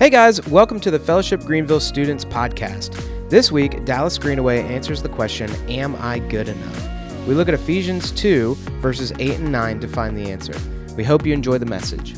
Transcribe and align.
Hey 0.00 0.08
guys, 0.08 0.42
welcome 0.48 0.80
to 0.80 0.90
the 0.90 0.98
Fellowship 0.98 1.42
Greenville 1.42 1.78
Students 1.78 2.24
Podcast. 2.24 3.28
This 3.28 3.52
week, 3.52 3.84
Dallas 3.84 4.16
Greenaway 4.16 4.62
answers 4.62 5.02
the 5.02 5.10
question, 5.10 5.50
Am 5.68 5.94
I 5.96 6.20
good 6.20 6.48
enough? 6.48 7.26
We 7.26 7.34
look 7.34 7.48
at 7.48 7.52
Ephesians 7.52 8.10
2, 8.12 8.54
verses 8.80 9.12
8 9.18 9.40
and 9.40 9.52
9 9.52 9.80
to 9.80 9.88
find 9.88 10.16
the 10.16 10.30
answer. 10.30 10.54
We 10.96 11.04
hope 11.04 11.26
you 11.26 11.34
enjoy 11.34 11.58
the 11.58 11.66
message. 11.66 12.14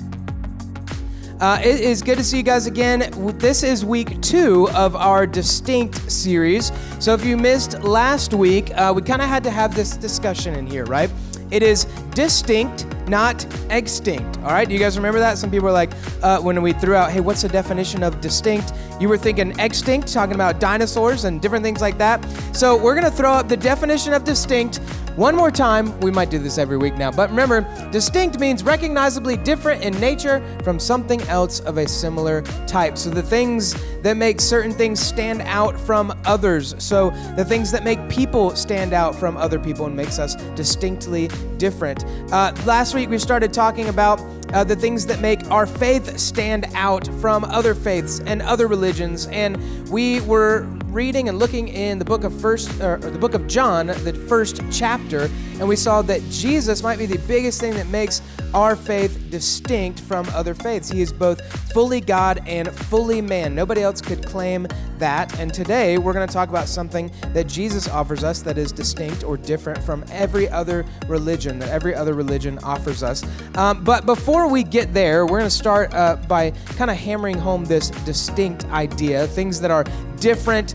Uh, 1.41 1.59
it 1.61 1.81
is 1.81 2.03
good 2.03 2.18
to 2.18 2.23
see 2.23 2.37
you 2.37 2.45
guys 2.45 2.68
again. 2.68 3.12
This 3.39 3.64
is 3.64 3.85
week 3.85 4.21
two 4.21 4.69
of 4.71 4.95
our 4.95 5.27
Distinct 5.27 6.09
series. 6.09 6.71
So, 7.01 7.14
if 7.14 7.25
you 7.25 7.37
missed 7.37 7.80
last 7.80 8.33
week, 8.33 8.71
uh, 8.77 8.93
we 8.95 9.03
kind 9.03 9.21
of 9.21 9.29
had 9.29 9.43
to 9.43 9.51
have 9.51 9.75
this 9.75 9.96
discussion 9.96 10.55
in 10.55 10.69
here, 10.69 10.85
right? 10.85 11.11
It 11.51 11.64
is 11.64 11.87
distinct, 12.14 12.87
not 13.09 13.46
extinct. 13.71 14.39
All 14.39 14.53
right, 14.53 14.69
do 14.69 14.75
you 14.75 14.80
guys 14.80 14.96
remember 14.96 15.19
that? 15.21 15.39
Some 15.39 15.51
people 15.51 15.69
are 15.69 15.73
like, 15.73 15.93
uh, 16.23 16.41
when 16.41 16.61
we 16.62 16.73
threw 16.73 16.95
out, 16.95 17.11
hey, 17.11 17.21
what's 17.21 17.43
the 17.43 17.48
definition 17.48 18.02
of 18.02 18.20
distinct? 18.20 18.73
You 19.01 19.09
were 19.09 19.19
thinking 19.19 19.59
extinct, 19.59 20.12
talking 20.12 20.34
about 20.34 20.61
dinosaurs 20.61 21.25
and 21.25 21.41
different 21.41 21.65
things 21.65 21.80
like 21.80 21.98
that. 21.98 22.25
So 22.55 22.77
we're 22.77 22.95
gonna 22.95 23.11
throw 23.11 23.33
up 23.33 23.48
the 23.48 23.56
definition 23.56 24.12
of 24.12 24.25
distinct 24.25 24.80
one 25.16 25.37
more 25.37 25.51
time, 25.51 26.01
we 26.01 26.11
might 26.11 26.30
do 26.30 26.38
this 26.38 26.56
every 26.56 26.78
week 26.78 26.95
now, 26.95 27.11
but 27.11 27.28
remember, 27.28 27.61
distinct 27.92 28.41
means 28.41 28.65
recognizably 28.65 29.37
different 29.37 29.83
in 29.83 29.92
nature 30.00 30.42
from 30.64 30.78
something 30.78 31.20
else 31.25 31.61
of 31.61 31.77
a 31.77 31.87
similar 31.87 32.41
type. 32.66 32.97
So 32.97 33.11
the 33.11 33.23
things 33.23 33.75
that 34.00 34.16
make 34.16 34.41
certain 34.41 34.73
things 34.73 35.00
stand 35.00 35.42
out 35.42 35.78
from 35.78 36.19
others. 36.25 36.75
So 36.78 37.11
the 37.37 37.45
things 37.45 37.70
that 37.73 37.84
make 37.84 38.09
people 38.09 38.56
stand 38.56 38.95
out 38.95 39.14
from 39.14 39.37
other 39.37 39.59
people 39.59 39.84
and 39.84 39.95
makes 39.95 40.19
us 40.19 40.34
distinctly 40.55 41.28
different. 41.59 42.06
Uh, 42.33 42.55
last 42.64 42.91
week 42.95 43.09
we 43.09 43.19
started 43.19 43.52
talking 43.52 43.88
about 43.88 44.19
uh, 44.52 44.65
the 44.65 44.77
things 44.77 45.06
that 45.06 45.20
make 45.20 45.51
our 45.51 45.66
faith 45.66 46.19
stand 46.19 46.66
out 46.74 47.06
from 47.20 47.45
other 47.45 47.74
faiths 47.74 48.20
and 48.27 48.42
other 48.42 48.66
religions, 48.66 49.27
and 49.28 49.56
we 49.88 50.20
were 50.22 50.62
reading 50.92 51.28
and 51.28 51.39
looking 51.39 51.69
in 51.69 51.98
the 51.98 52.05
book 52.05 52.22
of 52.22 52.39
first 52.39 52.80
or 52.80 52.98
the 52.98 53.19
book 53.19 53.34
of 53.34 53.47
John, 53.47 53.86
the 53.86 54.25
first 54.28 54.61
chapter, 54.70 55.30
and 55.58 55.67
we 55.67 55.77
saw 55.77 56.03
that 56.03 56.20
Jesus 56.28 56.83
might 56.83 56.98
be 56.98 57.06
the 57.06 57.19
biggest 57.27 57.61
thing 57.61 57.73
that 57.75 57.86
makes 57.86 58.20
our 58.53 58.77
faith 58.77 59.30
distinct 59.30 60.00
from 60.00 60.28
other 60.30 60.55
faiths. 60.55 60.91
He 60.91 61.00
is 61.00 61.12
both 61.12 61.41
fully 61.73 62.00
God 62.00 62.42
and 62.47 62.70
fully 62.70 63.23
man. 63.23 63.55
Nobody 63.55 63.83
else 63.83 64.03
could 64.03 64.27
claim 64.27 64.67
that. 64.98 65.39
And 65.39 65.53
today 65.53 65.97
we're 65.97 66.12
going 66.12 66.27
to 66.27 66.33
talk 66.33 66.50
about 66.50 66.69
something 66.69 67.11
that 67.28 67.47
Jesus 67.47 67.89
offers 67.89 68.23
us 68.23 68.42
that 68.42 68.58
is 68.58 68.70
distinct 68.70 69.25
or 69.25 69.36
different 69.36 69.83
from 69.83 70.05
every 70.11 70.48
other 70.48 70.84
religion, 71.08 71.58
that 71.61 71.70
every 71.70 71.95
other 71.95 72.12
religion 72.12 72.58
offers 72.58 73.03
us. 73.03 73.25
Um, 73.56 73.83
but 73.83 74.05
before 74.05 74.42
we 74.47 74.62
get 74.62 74.93
there, 74.95 75.25
we're 75.25 75.39
going 75.39 75.45
to 75.45 75.51
start 75.51 75.93
uh, 75.95 76.17
by 76.29 76.51
kind 76.77 76.91
of 76.91 76.97
hammering 76.97 77.39
home 77.39 77.65
this 77.65 77.91
distinct 77.91 78.65
idea, 78.67 79.27
things 79.27 79.61
that 79.61 79.71
are 79.71 79.85
different 80.21 80.75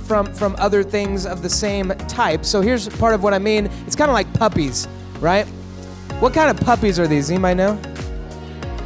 from 0.00 0.32
from 0.34 0.56
other 0.58 0.82
things 0.82 1.26
of 1.26 1.42
the 1.42 1.48
same 1.48 1.90
type. 2.08 2.44
So 2.44 2.60
here's 2.60 2.88
part 2.88 3.14
of 3.14 3.22
what 3.22 3.34
I 3.34 3.38
mean. 3.38 3.66
It's 3.86 3.96
kind 3.96 4.10
of 4.10 4.14
like 4.14 4.32
puppies, 4.34 4.88
right? 5.20 5.46
What 6.20 6.34
kind 6.34 6.50
of 6.50 6.64
puppies 6.64 6.98
are 6.98 7.06
these? 7.06 7.30
Anybody 7.30 7.54
know? 7.54 7.80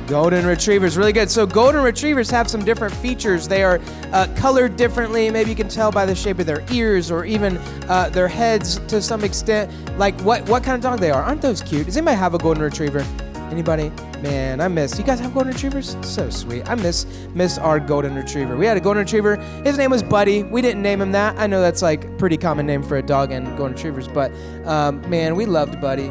Golden 0.07 0.45
retrievers, 0.45 0.99
really 0.99 1.13
good. 1.13 1.31
So 1.31 1.47
golden 1.47 1.83
retrievers 1.83 2.29
have 2.31 2.51
some 2.51 2.65
different 2.65 2.93
features. 2.93 3.49
They 3.49 3.63
are 3.63 3.81
uh, 4.13 4.27
colored 4.37 4.77
differently. 4.77 5.31
Maybe 5.31 5.49
you 5.49 5.57
can 5.57 5.69
tell 5.69 5.91
by 5.91 6.05
the 6.05 6.15
shape 6.15 6.41
of 6.41 6.47
their 6.47 6.63
ears 6.71 7.11
or 7.11 7.25
even 7.25 7.57
uh, 7.89 8.11
their 8.11 8.29
heads 8.29 8.79
to 8.89 9.01
some 9.01 9.25
extent. 9.25 9.71
Like 9.97 10.21
what 10.21 10.47
what 10.49 10.63
kind 10.63 10.75
of 10.75 10.83
dog 10.83 11.01
they 11.01 11.11
are? 11.11 11.23
Aren't 11.23 11.41
those 11.41 11.63
cute? 11.63 11.87
Does 11.87 11.97
anybody 11.97 12.19
have 12.19 12.35
a 12.35 12.39
golden 12.39 12.63
retriever? 12.63 13.07
Anybody? 13.53 13.93
Man, 14.23 14.63
I 14.63 14.69
miss. 14.69 14.99
You 14.99 15.05
guys 15.05 15.21
have 15.21 15.35
golden 15.35 15.53
retrievers? 15.53 15.95
So 16.01 16.31
sweet. 16.31 16.67
I 16.71 16.75
miss 16.75 17.05
miss 17.35 17.59
our 17.59 17.79
golden 17.79 18.15
retriever. 18.15 18.57
We 18.57 18.65
had 18.65 18.79
a 18.79 18.81
golden 18.81 19.05
retriever. 19.05 19.37
His 19.63 19.77
name 19.77 19.91
was 19.91 20.03
Buddy. 20.03 20.43
We 20.43 20.63
didn't 20.63 20.81
name 20.81 21.03
him 21.03 21.13
that. 21.13 21.39
I 21.39 21.47
know 21.47 21.61
that's 21.61 21.83
like 21.83 22.17
pretty 22.17 22.39
common 22.39 22.67
name 22.67 22.83
for 22.83 22.97
a 22.97 23.03
dog 23.03 23.31
and 23.31 23.47
golden 23.59 23.75
retrievers, 23.75 24.09
but 24.09 24.33
um, 24.65 25.09
man, 25.11 25.37
we 25.37 25.45
loved 25.45 25.83
Buddy. 25.83 26.11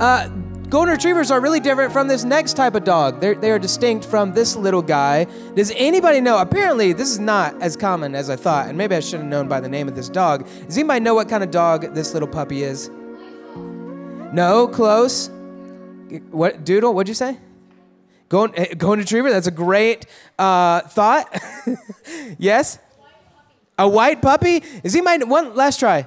Uh, 0.00 0.30
Golden 0.70 0.92
retrievers 0.92 1.30
are 1.30 1.40
really 1.40 1.60
different 1.60 1.94
from 1.94 2.08
this 2.08 2.24
next 2.24 2.52
type 2.52 2.74
of 2.74 2.84
dog. 2.84 3.22
They're, 3.22 3.34
they 3.34 3.50
are 3.50 3.58
distinct 3.58 4.04
from 4.04 4.34
this 4.34 4.54
little 4.54 4.82
guy. 4.82 5.24
Does 5.54 5.72
anybody 5.74 6.20
know? 6.20 6.36
Apparently, 6.36 6.92
this 6.92 7.10
is 7.10 7.18
not 7.18 7.58
as 7.62 7.74
common 7.74 8.14
as 8.14 8.28
I 8.28 8.36
thought, 8.36 8.68
and 8.68 8.76
maybe 8.76 8.94
I 8.94 9.00
should 9.00 9.20
have 9.20 9.28
known 9.28 9.48
by 9.48 9.60
the 9.60 9.68
name 9.68 9.88
of 9.88 9.94
this 9.94 10.10
dog. 10.10 10.46
Does 10.66 10.76
anybody 10.76 11.00
know 11.00 11.14
what 11.14 11.26
kind 11.26 11.42
of 11.42 11.50
dog 11.50 11.94
this 11.94 12.12
little 12.12 12.28
puppy 12.28 12.64
is? 12.64 12.90
No, 14.34 14.68
close. 14.68 15.30
What, 16.30 16.64
Doodle, 16.64 16.94
what'd 16.94 17.08
you 17.08 17.14
say? 17.14 17.38
Golden, 18.28 18.58
eh, 18.58 18.74
golden 18.74 19.00
retriever, 19.00 19.30
that's 19.30 19.46
a 19.46 19.52
great 19.52 20.06
uh, 20.38 20.80
thought. 20.80 21.40
yes? 22.38 22.78
A 23.78 23.88
white 23.88 24.20
puppy? 24.20 24.62
Is 24.82 24.92
he 24.92 25.00
my 25.00 25.16
one 25.18 25.54
last 25.54 25.80
try? 25.80 26.06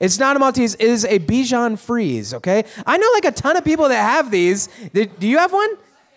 It's 0.00 0.18
not 0.18 0.36
a 0.36 0.38
Maltese, 0.38 0.74
it 0.74 0.88
is 0.88 1.04
a 1.04 1.18
Bichon 1.18 1.78
Frise, 1.78 2.32
okay? 2.34 2.64
I 2.86 2.96
know 2.98 3.10
like 3.14 3.24
a 3.24 3.32
ton 3.32 3.56
of 3.56 3.64
people 3.64 3.88
that 3.88 4.00
have 4.00 4.30
these. 4.30 4.68
Do 4.92 5.26
you 5.26 5.38
have 5.38 5.52
one? 5.52 5.70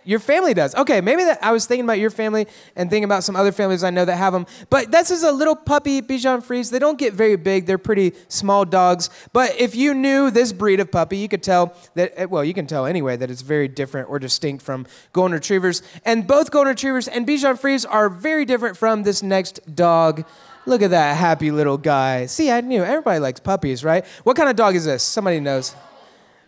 Your 0.03 0.19
family 0.19 0.53
does. 0.53 0.73
Okay, 0.75 0.99
maybe 0.99 1.23
that 1.23 1.43
I 1.43 1.51
was 1.51 1.65
thinking 1.65 1.83
about 1.83 1.99
your 1.99 2.09
family 2.09 2.47
and 2.75 2.89
thinking 2.89 3.03
about 3.03 3.23
some 3.23 3.35
other 3.35 3.51
families 3.51 3.83
I 3.83 3.91
know 3.91 4.03
that 4.05 4.15
have 4.15 4.33
them. 4.33 4.47
But 4.69 4.91
this 4.91 5.11
is 5.11 5.23
a 5.23 5.31
little 5.31 5.55
puppy 5.55 6.01
Bichon 6.01 6.41
Frise. 6.41 6.71
They 6.71 6.79
don't 6.79 6.97
get 6.97 7.13
very 7.13 7.35
big. 7.35 7.67
They're 7.67 7.77
pretty 7.77 8.13
small 8.27 8.65
dogs. 8.65 9.09
But 9.31 9.55
if 9.59 9.75
you 9.75 9.93
knew 9.93 10.31
this 10.31 10.53
breed 10.53 10.79
of 10.79 10.91
puppy, 10.91 11.17
you 11.17 11.27
could 11.27 11.43
tell 11.43 11.75
that 11.95 12.13
eh, 12.15 12.25
well, 12.25 12.43
you 12.43 12.53
can 12.53 12.65
tell 12.65 12.85
anyway 12.85 13.15
that 13.15 13.29
it's 13.29 13.43
very 13.43 13.67
different 13.67 14.09
or 14.09 14.17
distinct 14.17 14.63
from 14.63 14.87
golden 15.13 15.33
retrievers. 15.33 15.83
And 16.03 16.25
both 16.25 16.49
golden 16.49 16.69
retrievers 16.69 17.07
and 17.07 17.27
Bichon 17.27 17.59
Frise 17.59 17.85
are 17.85 18.09
very 18.09 18.45
different 18.45 18.77
from 18.77 19.03
this 19.03 19.21
next 19.21 19.75
dog. 19.75 20.25
Look 20.65 20.81
at 20.81 20.91
that 20.91 21.17
happy 21.17 21.51
little 21.51 21.77
guy. 21.77 22.25
See, 22.27 22.51
I 22.51 22.61
knew 22.61 22.83
everybody 22.83 23.19
likes 23.19 23.39
puppies, 23.39 23.83
right? 23.83 24.05
What 24.23 24.35
kind 24.35 24.49
of 24.49 24.55
dog 24.55 24.75
is 24.75 24.85
this? 24.85 25.03
Somebody 25.03 25.39
knows. 25.39 25.75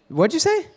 What'd 0.08 0.34
you 0.34 0.40
say? 0.40 0.68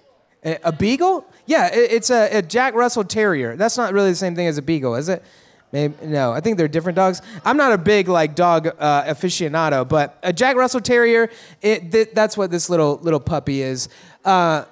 A, 0.47 0.71
beagle? 0.71 1.27
Yeah, 1.47 1.69
it's 1.73 2.11
a, 2.11 2.39
a, 2.39 2.43
Jack 2.43 2.75
Russell 2.75 3.03
Terrier. 3.03 3.57
That's 3.57 3.77
not 3.77 3.93
really 3.93 4.11
the 4.11 4.17
same 4.17 4.37
thing 4.37 4.47
as 4.47 4.59
a 4.59 4.63
beagle, 4.63 4.95
is 4.95 5.09
it? 5.09 5.25
Maybe, 5.73 5.95
no, 6.07 6.33
I 6.33 6.41
think 6.41 6.57
they're 6.57 6.69
different 6.69 6.95
dogs. 6.95 7.21
I'm 7.45 7.57
not 7.57 7.73
a 7.73 7.79
big 7.79 8.07
like 8.07 8.37
dog 8.37 8.69
uh, 8.79 9.03
aficionado, 9.05 9.87
but 9.89 10.19
a 10.23 10.33
Jack 10.33 10.55
Russell 10.55 10.81
Terrier, 10.81 11.31
it, 11.61 11.91
th- 11.91 12.11
that's 12.15 12.37
what 12.37 12.53
this 12.53 12.71
little 12.71 13.01
little 13.03 13.19
puppy 13.19 13.63
is. 13.63 13.89
Uh, 14.25 14.67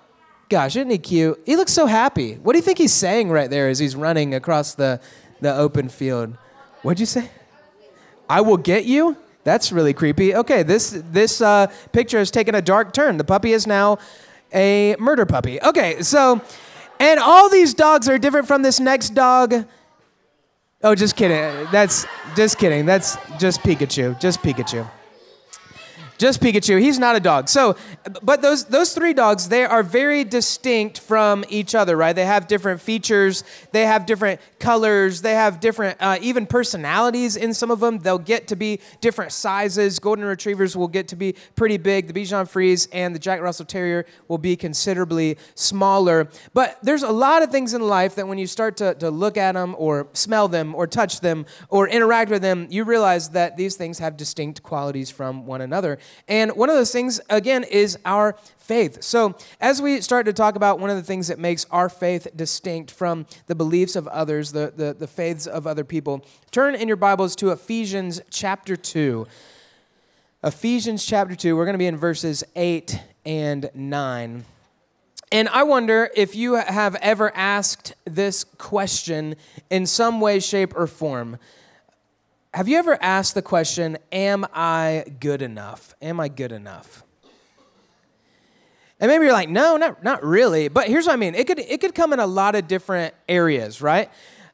gosh, 0.49 0.77
isn't 0.77 0.91
he 0.91 0.99
cute? 0.99 1.43
He 1.45 1.57
looks 1.57 1.73
so 1.73 1.87
happy. 1.87 2.35
What 2.35 2.53
do 2.53 2.59
you 2.59 2.63
think 2.63 2.79
he's 2.79 2.95
saying 2.95 3.31
right 3.31 3.51
there 3.51 3.69
as 3.69 3.81
he's 3.81 3.97
running 3.97 4.35
across 4.35 4.75
the, 4.75 5.01
the 5.41 5.55
open 5.55 5.89
field? 5.89 6.37
What'd 6.83 7.01
you 7.01 7.07
say? 7.07 7.31
I 8.31 8.41
will 8.43 8.57
get 8.57 8.85
you? 8.85 9.17
That's 9.43 9.73
really 9.73 9.93
creepy. 9.93 10.35
Okay, 10.35 10.63
this 10.63 11.03
this 11.11 11.41
uh, 11.41 11.67
picture 11.93 12.19
has 12.19 12.31
taken 12.31 12.55
a 12.55 12.63
dark 12.63 12.93
turn. 12.93 13.19
The 13.19 13.25
puppy 13.25 13.53
is 13.53 13.67
now 13.67 13.99
a 14.55 14.97
murder 14.99 15.27
puppy. 15.27 15.61
Okay, 15.61 16.03
so 16.03 16.41
and 17.01 17.21
all 17.21 17.49
these 17.51 17.75
dogs 17.75 18.09
are 18.09 18.19
different 18.19 18.47
from 18.47 18.63
this 18.63 18.81
next 18.81 19.11
dog. 19.11 19.67
Oh, 20.83 20.95
just 20.95 21.17
kidding. 21.17 21.67
That's 21.73 22.07
just 22.37 22.59
kidding. 22.59 22.87
That's 22.87 23.17
just 23.39 23.61
Pikachu. 23.63 24.21
Just 24.21 24.41
Pikachu. 24.41 24.89
Just 26.17 26.41
Pikachu. 26.41 26.81
He's 26.81 26.99
not 26.99 27.17
a 27.17 27.21
dog. 27.21 27.49
So, 27.49 27.77
but 28.23 28.41
those 28.41 28.65
those 28.67 28.95
three 28.95 29.13
dogs, 29.13 29.49
they 29.49 29.65
are 29.65 29.83
very 29.83 30.23
distinct 30.23 31.01
from 31.01 31.45
each 31.49 31.75
other, 31.75 31.97
right? 31.97 32.13
They 32.13 32.27
have 32.27 32.47
different 32.47 32.81
features. 32.81 33.43
They 33.73 33.85
have 33.87 34.07
different 34.07 34.41
colors. 34.59 35.23
They 35.23 35.35
have 35.35 35.61
different 35.61 35.99
uh, 36.01 36.19
even 36.21 36.47
personalities 36.47 37.37
in 37.37 37.53
some 37.53 37.71
of 37.71 37.81
them. 37.81 37.99
They'll 37.99 38.19
get 38.19 38.47
to 38.49 38.57
be 38.57 38.81
different 39.01 39.33
sizes. 39.33 39.99
Golden 39.99 40.25
retrievers 40.25 40.77
will 40.77 40.89
get 40.89 41.09
to 41.09 41.17
be 41.17 41.35
pretty 41.57 41.79
big. 41.79 42.07
The 42.07 42.13
Bichon 42.13 42.49
Frise 42.49 42.87
and 42.93 43.15
the 43.15 43.19
Jack 43.19 43.41
Russell 43.41 43.67
Terrier 43.67 44.07
will 44.29 44.39
be 44.39 44.57
considerably 44.57 45.37
smaller. 45.55 46.29
But 46.53 46.79
there's 46.83 47.03
a 47.03 47.11
lot 47.11 47.43
of 47.43 47.51
things 47.51 47.75
in 47.75 47.83
life 47.83 48.15
that 48.15 48.29
when 48.29 48.39
you 48.39 48.47
start 48.47 48.77
to, 48.79 48.95
to 48.95 49.11
look 49.11 49.37
at 49.37 49.53
them 49.53 49.75
or 49.79 50.09
smell 50.13 50.49
them 50.49 50.75
or 50.75 50.87
touch 50.87 51.21
them 51.21 51.45
or 51.69 51.89
interact 51.89 52.31
with 52.31 52.43
them, 52.43 52.69
you 52.71 52.85
realize 52.85 53.31
that 53.31 53.57
these 53.57 53.77
things 53.77 53.99
have 53.99 54.17
distinct 54.17 54.63
qualities 54.63 55.11
from 55.11 55.47
one 55.47 55.61
another. 55.61 55.99
And 56.29 56.53
one 56.53 56.71
of 56.71 56.77
those 56.77 56.93
things, 56.93 57.21
again, 57.31 57.65
is 57.65 57.99
our 58.05 58.37
faith. 58.59 59.03
So, 59.03 59.37
as 59.61 59.83
we 59.83 60.01
start 60.01 60.27
to 60.27 60.33
talk 60.33 60.57
about 60.57 60.79
one 60.79 60.91
of 60.91 60.97
the 60.97 61.03
things 61.03 61.29
that 61.29 61.39
makes 61.39 61.67
our 61.71 61.89
faith 61.89 62.29
distinct 62.35 62.91
from 62.91 63.27
the 63.47 63.55
beliefs 63.55 63.97
of 63.97 64.09
others, 64.09 64.53
the, 64.53 64.73
the, 64.75 64.95
the 64.95 65.07
faiths 65.07 65.47
of 65.47 65.67
other 65.67 65.85
people, 65.85 66.25
turn 66.51 66.75
in 66.75 66.89
your 66.89 66.97
Bibles 66.97 67.37
to 67.37 67.51
Ephesians 67.51 68.21
chapter 68.31 68.77
2. 68.77 69.27
Ephesians 70.43 71.05
chapter 71.05 71.35
2, 71.35 71.57
we're 71.57 71.65
going 71.65 71.75
to 71.75 71.79
be 71.79 71.87
in 71.87 71.97
verses 71.97 72.45
8 72.55 73.01
and 73.25 73.71
9. 73.75 74.45
And 75.33 75.49
I 75.49 75.63
wonder 75.63 76.11
if 76.15 76.37
you 76.37 76.55
have 76.55 76.95
ever 76.97 77.35
asked 77.35 77.95
this 78.05 78.45
question 78.45 79.37
in 79.69 79.87
some 79.87 80.21
way, 80.21 80.39
shape, 80.39 80.77
or 80.77 80.87
form. 80.87 81.39
Have 82.55 82.69
you 82.69 82.79
ever 82.79 82.97
asked 83.03 83.35
the 83.35 83.43
question, 83.43 83.99
Am 84.13 84.47
I 84.55 85.07
good 85.19 85.43
enough? 85.43 85.93
Am 86.01 86.21
I 86.21 86.29
good 86.29 86.53
enough? 86.53 87.03
And 89.01 89.11
maybe 89.11 89.25
you're 89.25 89.33
like, 89.33 89.49
no, 89.49 89.77
not, 89.77 90.05
not 90.05 90.23
really. 90.25 90.69
But 90.69 90.87
here's 90.87 91.07
what 91.07 91.15
I 91.15 91.17
mean. 91.17 91.35
It 91.35 91.49
could, 91.49 91.59
it 91.59 91.81
could 91.81 91.97
come 91.97 92.13
in 92.13 92.21
a 92.21 92.27
lot 92.29 92.55
of 92.55 92.69
different 92.69 93.13
areas, 93.29 93.83
right? 93.83 94.09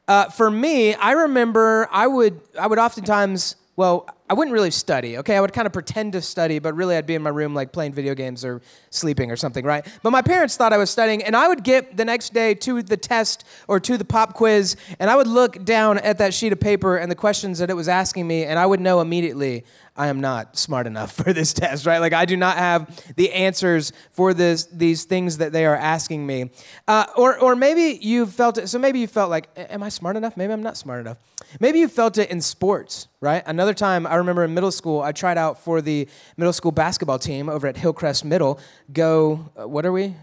Uh, 0.07 0.31
for 0.31 0.49
me, 0.49 0.95
I 0.95 1.11
remember 1.11 1.87
I 1.91 2.07
would 2.07 2.41
I 2.59 2.65
would 2.65 2.79
oftentimes 2.79 3.55
well 3.75 4.09
I 4.31 4.33
wouldn't 4.33 4.53
really 4.53 4.71
study. 4.71 5.17
Okay, 5.17 5.35
I 5.35 5.41
would 5.41 5.51
kind 5.51 5.65
of 5.65 5.73
pretend 5.73 6.13
to 6.13 6.21
study, 6.21 6.59
but 6.59 6.73
really 6.73 6.95
I'd 6.95 7.05
be 7.05 7.15
in 7.15 7.21
my 7.21 7.29
room 7.29 7.53
like 7.53 7.73
playing 7.73 7.91
video 7.91 8.15
games 8.15 8.45
or 8.45 8.61
sleeping 8.89 9.29
or 9.29 9.35
something, 9.35 9.65
right? 9.65 9.85
But 10.03 10.11
my 10.11 10.21
parents 10.21 10.55
thought 10.55 10.71
I 10.71 10.77
was 10.77 10.89
studying, 10.89 11.21
and 11.21 11.35
I 11.35 11.49
would 11.49 11.65
get 11.65 11.97
the 11.97 12.05
next 12.05 12.33
day 12.33 12.53
to 12.53 12.81
the 12.81 12.95
test 12.95 13.43
or 13.67 13.77
to 13.81 13.97
the 13.97 14.05
pop 14.05 14.33
quiz, 14.33 14.77
and 14.99 15.09
I 15.09 15.17
would 15.17 15.27
look 15.27 15.65
down 15.65 15.97
at 15.97 16.17
that 16.19 16.33
sheet 16.33 16.53
of 16.53 16.61
paper 16.61 16.95
and 16.95 17.11
the 17.11 17.15
questions 17.15 17.59
that 17.59 17.69
it 17.69 17.73
was 17.73 17.89
asking 17.89 18.25
me, 18.25 18.45
and 18.45 18.57
I 18.57 18.65
would 18.65 18.79
know 18.79 19.01
immediately 19.01 19.65
I 19.95 20.07
am 20.07 20.21
not 20.21 20.57
smart 20.57 20.87
enough 20.87 21.11
for 21.23 21.33
this 21.33 21.53
test, 21.53 21.85
right? 21.85 21.99
Like 21.99 22.13
I 22.13 22.25
do 22.25 22.37
not 22.37 22.57
have 22.57 23.15
the 23.15 23.31
answers 23.33 23.91
for 24.11 24.33
this 24.33 24.65
these 24.65 25.03
things 25.03 25.37
that 25.37 25.51
they 25.51 25.65
are 25.65 25.75
asking 25.75 26.25
me. 26.25 26.51
Uh, 26.87 27.05
or 27.17 27.37
or 27.37 27.55
maybe 27.55 27.99
you 28.01 28.25
felt 28.25 28.57
it. 28.57 28.67
So 28.67 28.79
maybe 28.79 28.99
you 28.99 29.07
felt 29.07 29.29
like, 29.29 29.49
am 29.57 29.83
I 29.83 29.89
smart 29.89 30.15
enough? 30.15 30.37
Maybe 30.37 30.53
I'm 30.53 30.63
not 30.63 30.77
smart 30.77 31.01
enough. 31.01 31.17
Maybe 31.59 31.79
you 31.79 31.87
felt 31.87 32.17
it 32.17 32.29
in 32.29 32.39
sports, 32.39 33.07
right? 33.19 33.43
Another 33.45 33.73
time 33.73 34.07
I 34.07 34.15
remember 34.21 34.43
in 34.43 34.53
middle 34.53 34.71
school, 34.71 35.01
I 35.01 35.11
tried 35.11 35.37
out 35.37 35.63
for 35.63 35.81
the 35.81 36.07
middle 36.37 36.53
school 36.53 36.71
basketball 36.71 37.19
team 37.19 37.49
over 37.49 37.67
at 37.67 37.77
Hillcrest 37.77 38.25
Middle. 38.25 38.59
Go, 38.91 39.49
uh, 39.59 39.67
what 39.67 39.85
are 39.85 39.91
we? 39.91 40.15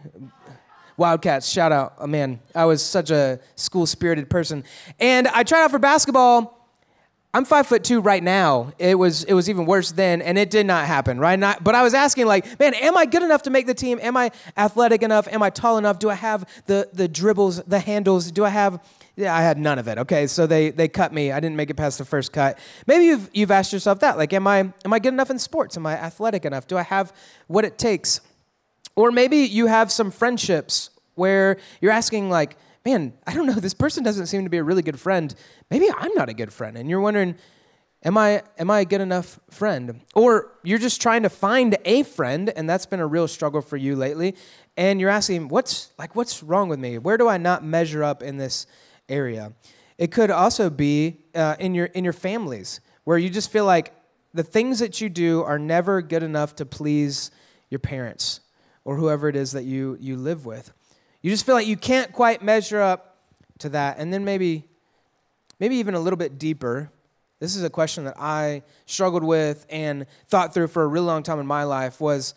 Wildcats, 0.96 1.48
shout 1.48 1.70
out. 1.70 1.94
Oh, 1.98 2.06
man, 2.06 2.40
I 2.54 2.64
was 2.64 2.82
such 2.82 3.10
a 3.10 3.38
school 3.54 3.86
spirited 3.86 4.28
person. 4.28 4.64
And 4.98 5.28
I 5.28 5.44
tried 5.44 5.62
out 5.62 5.70
for 5.70 5.78
basketball 5.78 6.57
I'm 7.38 7.44
five 7.44 7.68
foot 7.68 7.84
two 7.84 8.00
right 8.00 8.20
now. 8.20 8.72
It 8.80 8.98
was 8.98 9.22
it 9.22 9.32
was 9.32 9.48
even 9.48 9.64
worse 9.64 9.92
then, 9.92 10.20
and 10.22 10.36
it 10.36 10.50
did 10.50 10.66
not 10.66 10.86
happen, 10.86 11.20
right? 11.20 11.38
Not, 11.38 11.62
but 11.62 11.76
I 11.76 11.84
was 11.84 11.94
asking, 11.94 12.26
like, 12.26 12.58
man, 12.58 12.74
am 12.74 12.96
I 12.96 13.06
good 13.06 13.22
enough 13.22 13.42
to 13.42 13.50
make 13.50 13.68
the 13.68 13.74
team? 13.74 14.00
Am 14.02 14.16
I 14.16 14.32
athletic 14.56 15.04
enough? 15.04 15.28
Am 15.28 15.40
I 15.40 15.48
tall 15.48 15.78
enough? 15.78 16.00
Do 16.00 16.10
I 16.10 16.14
have 16.14 16.48
the 16.66 16.88
the 16.92 17.06
dribbles, 17.06 17.62
the 17.62 17.78
handles? 17.78 18.32
Do 18.32 18.44
I 18.44 18.48
have? 18.48 18.82
Yeah, 19.14 19.36
I 19.36 19.42
had 19.42 19.56
none 19.56 19.78
of 19.78 19.86
it. 19.86 19.98
Okay, 19.98 20.26
so 20.26 20.48
they 20.48 20.70
they 20.70 20.88
cut 20.88 21.12
me. 21.12 21.30
I 21.30 21.38
didn't 21.38 21.54
make 21.54 21.70
it 21.70 21.76
past 21.76 21.98
the 21.98 22.04
first 22.04 22.32
cut. 22.32 22.58
Maybe 22.88 23.04
you've 23.04 23.30
you've 23.32 23.52
asked 23.52 23.72
yourself 23.72 24.00
that, 24.00 24.18
like, 24.18 24.32
am 24.32 24.48
I 24.48 24.72
am 24.84 24.92
I 24.92 24.98
good 24.98 25.12
enough 25.12 25.30
in 25.30 25.38
sports? 25.38 25.76
Am 25.76 25.86
I 25.86 25.92
athletic 25.92 26.44
enough? 26.44 26.66
Do 26.66 26.76
I 26.76 26.82
have 26.82 27.12
what 27.46 27.64
it 27.64 27.78
takes? 27.78 28.20
Or 28.96 29.12
maybe 29.12 29.36
you 29.36 29.66
have 29.66 29.92
some 29.92 30.10
friendships 30.10 30.90
where 31.14 31.58
you're 31.80 31.92
asking, 31.92 32.30
like 32.30 32.56
man, 32.88 33.12
I 33.26 33.34
don't 33.34 33.46
know, 33.46 33.52
this 33.54 33.74
person 33.74 34.02
doesn't 34.02 34.26
seem 34.26 34.44
to 34.44 34.50
be 34.50 34.56
a 34.56 34.64
really 34.64 34.82
good 34.82 34.98
friend. 34.98 35.34
Maybe 35.70 35.88
I'm 35.94 36.12
not 36.14 36.28
a 36.28 36.34
good 36.34 36.52
friend. 36.52 36.76
And 36.76 36.88
you're 36.88 37.00
wondering, 37.00 37.36
am 38.02 38.16
I 38.16 38.42
am 38.56 38.70
I 38.70 38.80
a 38.80 38.84
good 38.84 39.02
enough 39.02 39.38
friend? 39.50 40.00
Or 40.14 40.52
you're 40.62 40.78
just 40.78 41.02
trying 41.02 41.22
to 41.24 41.28
find 41.28 41.76
a 41.84 42.02
friend 42.02 42.50
and 42.56 42.68
that's 42.68 42.86
been 42.86 43.00
a 43.00 43.06
real 43.06 43.28
struggle 43.28 43.60
for 43.60 43.76
you 43.76 43.94
lately 43.94 44.34
and 44.76 45.00
you're 45.00 45.10
asking, 45.10 45.48
what's 45.48 45.92
like 45.98 46.16
what's 46.16 46.42
wrong 46.42 46.68
with 46.68 46.78
me? 46.78 46.96
Where 46.98 47.18
do 47.18 47.28
I 47.28 47.36
not 47.36 47.62
measure 47.62 48.02
up 48.02 48.22
in 48.22 48.38
this 48.38 48.66
area? 49.08 49.52
It 49.98 50.10
could 50.10 50.30
also 50.30 50.70
be 50.70 51.18
uh, 51.34 51.56
in 51.58 51.74
your 51.74 51.86
in 51.86 52.04
your 52.04 52.14
families 52.14 52.80
where 53.04 53.18
you 53.18 53.28
just 53.28 53.50
feel 53.50 53.66
like 53.66 53.92
the 54.32 54.42
things 54.42 54.78
that 54.78 55.00
you 55.00 55.08
do 55.10 55.42
are 55.42 55.58
never 55.58 56.00
good 56.00 56.22
enough 56.22 56.56
to 56.56 56.64
please 56.64 57.30
your 57.68 57.80
parents 57.80 58.40
or 58.84 58.96
whoever 58.96 59.28
it 59.28 59.36
is 59.36 59.52
that 59.52 59.64
you 59.64 59.98
you 60.00 60.16
live 60.16 60.46
with. 60.46 60.72
You 61.22 61.30
just 61.30 61.44
feel 61.44 61.54
like 61.54 61.66
you 61.66 61.76
can't 61.76 62.12
quite 62.12 62.42
measure 62.42 62.80
up 62.80 63.16
to 63.58 63.68
that. 63.70 63.98
And 63.98 64.12
then 64.12 64.24
maybe, 64.24 64.64
maybe 65.58 65.76
even 65.76 65.94
a 65.94 66.00
little 66.00 66.16
bit 66.16 66.38
deeper. 66.38 66.90
This 67.40 67.56
is 67.56 67.62
a 67.62 67.70
question 67.70 68.04
that 68.04 68.18
I 68.18 68.62
struggled 68.86 69.24
with 69.24 69.66
and 69.68 70.06
thought 70.28 70.54
through 70.54 70.68
for 70.68 70.82
a 70.82 70.86
really 70.86 71.06
long 71.06 71.22
time 71.22 71.40
in 71.40 71.46
my 71.46 71.64
life 71.64 72.00
was 72.00 72.34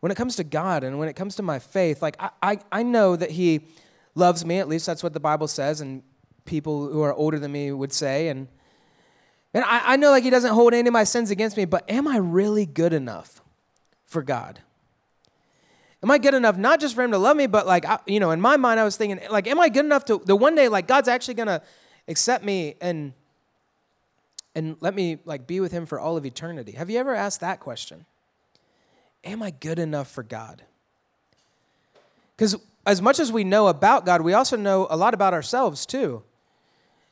when 0.00 0.12
it 0.12 0.14
comes 0.14 0.36
to 0.36 0.44
God 0.44 0.84
and 0.84 0.98
when 0.98 1.08
it 1.08 1.16
comes 1.16 1.36
to 1.36 1.42
my 1.42 1.58
faith, 1.58 2.02
like 2.02 2.16
I, 2.20 2.30
I, 2.42 2.58
I 2.70 2.82
know 2.82 3.16
that 3.16 3.32
He 3.32 3.66
loves 4.14 4.44
me, 4.44 4.58
at 4.58 4.68
least 4.68 4.86
that's 4.86 5.02
what 5.02 5.12
the 5.12 5.20
Bible 5.20 5.48
says, 5.48 5.80
and 5.80 6.02
people 6.44 6.90
who 6.90 7.02
are 7.02 7.14
older 7.14 7.38
than 7.38 7.52
me 7.52 7.72
would 7.72 7.92
say. 7.92 8.28
And, 8.28 8.48
and 9.52 9.64
I, 9.64 9.94
I 9.94 9.96
know 9.96 10.10
like 10.10 10.24
He 10.24 10.30
doesn't 10.30 10.54
hold 10.54 10.74
any 10.74 10.88
of 10.88 10.92
my 10.92 11.04
sins 11.04 11.30
against 11.30 11.56
me, 11.56 11.64
but 11.64 11.88
am 11.90 12.06
I 12.06 12.18
really 12.18 12.66
good 12.66 12.92
enough 12.92 13.42
for 14.06 14.22
God? 14.22 14.60
Am 16.02 16.10
I 16.10 16.18
good 16.18 16.34
enough 16.34 16.56
not 16.56 16.80
just 16.80 16.94
for 16.94 17.02
him 17.02 17.10
to 17.10 17.18
love 17.18 17.36
me, 17.36 17.46
but 17.46 17.66
like, 17.66 17.84
I, 17.84 17.98
you 18.06 18.20
know, 18.20 18.30
in 18.30 18.40
my 18.40 18.56
mind, 18.56 18.78
I 18.78 18.84
was 18.84 18.96
thinking, 18.96 19.20
like, 19.30 19.46
am 19.48 19.60
I 19.60 19.68
good 19.68 19.84
enough 19.84 20.04
to, 20.06 20.22
the 20.24 20.36
one 20.36 20.54
day, 20.54 20.68
like, 20.68 20.86
God's 20.86 21.08
actually 21.08 21.34
to 21.34 21.60
accept 22.06 22.44
me 22.44 22.76
and, 22.80 23.12
and 24.54 24.76
let 24.80 24.94
me, 24.94 25.18
like, 25.24 25.46
be 25.46 25.58
with 25.58 25.72
him 25.72 25.86
for 25.86 25.98
all 25.98 26.16
of 26.16 26.24
eternity? 26.24 26.72
Have 26.72 26.88
you 26.88 26.98
ever 26.98 27.14
asked 27.14 27.40
that 27.40 27.58
question? 27.58 28.06
Am 29.24 29.42
I 29.42 29.50
good 29.50 29.80
enough 29.80 30.08
for 30.08 30.22
God? 30.22 30.62
Because 32.36 32.56
as 32.86 33.02
much 33.02 33.18
as 33.18 33.32
we 33.32 33.42
know 33.42 33.66
about 33.66 34.06
God, 34.06 34.22
we 34.22 34.32
also 34.32 34.56
know 34.56 34.86
a 34.90 34.96
lot 34.96 35.14
about 35.14 35.34
ourselves 35.34 35.84
too. 35.84 36.22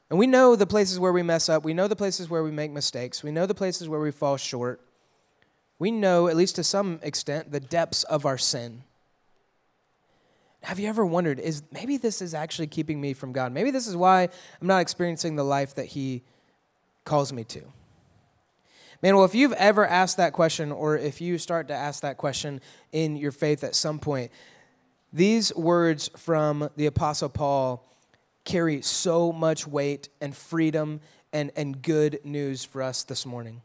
And 0.08 0.18
we 0.18 0.28
know 0.28 0.54
the 0.54 0.66
places 0.66 1.00
where 1.00 1.12
we 1.12 1.24
mess 1.24 1.48
up. 1.48 1.64
We 1.64 1.74
know 1.74 1.88
the 1.88 1.96
places 1.96 2.30
where 2.30 2.44
we 2.44 2.52
make 2.52 2.70
mistakes. 2.70 3.24
We 3.24 3.32
know 3.32 3.46
the 3.46 3.54
places 3.54 3.88
where 3.88 3.98
we 3.98 4.12
fall 4.12 4.36
short 4.36 4.80
we 5.78 5.90
know, 5.90 6.28
at 6.28 6.37
least 6.37 6.56
to 6.56 6.64
some 6.64 7.00
extent, 7.02 7.52
the 7.52 7.61
depths 7.61 8.02
of 8.05 8.25
our 8.25 8.38
sin. 8.38 8.82
Have 10.62 10.78
you 10.78 10.88
ever 10.88 11.05
wondered, 11.05 11.38
is 11.38 11.62
maybe 11.70 11.96
this 11.96 12.20
is 12.20 12.34
actually 12.34 12.67
keeping 12.67 13.00
me 13.00 13.12
from 13.12 13.32
God? 13.32 13.52
Maybe 13.52 13.70
this 13.70 13.87
is 13.87 13.96
why 13.96 14.23
I'm 14.61 14.67
not 14.67 14.81
experiencing 14.81 15.37
the 15.37 15.44
life 15.44 15.75
that 15.75 15.87
He 15.87 16.23
calls 17.05 17.32
me 17.32 17.44
to. 17.44 17.62
Man, 19.02 19.14
well, 19.14 19.26
if 19.26 19.34
you've 19.34 19.52
ever 19.52 19.87
asked 19.87 20.17
that 20.17 20.32
question, 20.32 20.73
or 20.73 20.96
if 20.96 21.20
you 21.20 21.37
start 21.38 21.69
to 21.69 21.75
ask 21.75 22.00
that 22.00 22.17
question 22.17 22.61
in 22.93 23.14
your 23.17 23.31
faith 23.31 23.62
at 23.62 23.75
some 23.75 23.99
point, 23.99 24.32
these 25.12 25.55
words 25.55 26.11
from 26.17 26.70
the 26.76 26.87
Apostle 26.87 27.29
Paul 27.29 27.87
carry 28.44 28.81
so 28.81 29.32
much 29.32 29.67
weight 29.67 30.08
and 30.20 30.34
freedom 30.34 31.00
and, 31.32 31.52
and 31.55 31.82
good 31.82 32.20
news 32.25 32.64
for 32.64 32.82
us 32.82 33.05
this 33.05 33.26
morning. 33.26 33.61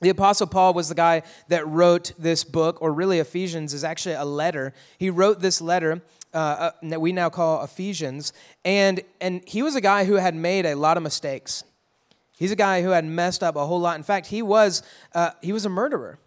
The 0.00 0.10
Apostle 0.10 0.46
Paul 0.46 0.74
was 0.74 0.88
the 0.88 0.94
guy 0.94 1.22
that 1.48 1.66
wrote 1.66 2.12
this 2.18 2.44
book, 2.44 2.82
or 2.82 2.92
really, 2.92 3.18
Ephesians 3.18 3.72
is 3.72 3.82
actually 3.82 4.14
a 4.14 4.24
letter. 4.24 4.74
He 4.98 5.08
wrote 5.08 5.40
this 5.40 5.60
letter 5.60 6.02
uh, 6.34 6.36
uh, 6.36 6.70
that 6.82 7.00
we 7.00 7.12
now 7.12 7.30
call 7.30 7.64
Ephesians, 7.64 8.34
and, 8.64 9.00
and 9.22 9.42
he 9.46 9.62
was 9.62 9.74
a 9.74 9.80
guy 9.80 10.04
who 10.04 10.14
had 10.14 10.34
made 10.34 10.66
a 10.66 10.74
lot 10.74 10.98
of 10.98 11.02
mistakes. 11.02 11.64
He's 12.38 12.52
a 12.52 12.56
guy 12.56 12.82
who 12.82 12.90
had 12.90 13.06
messed 13.06 13.42
up 13.42 13.56
a 13.56 13.66
whole 13.66 13.80
lot. 13.80 13.96
In 13.96 14.02
fact, 14.02 14.26
he 14.26 14.42
was, 14.42 14.82
uh, 15.14 15.30
he 15.40 15.54
was 15.54 15.64
a 15.64 15.70
murderer. 15.70 16.18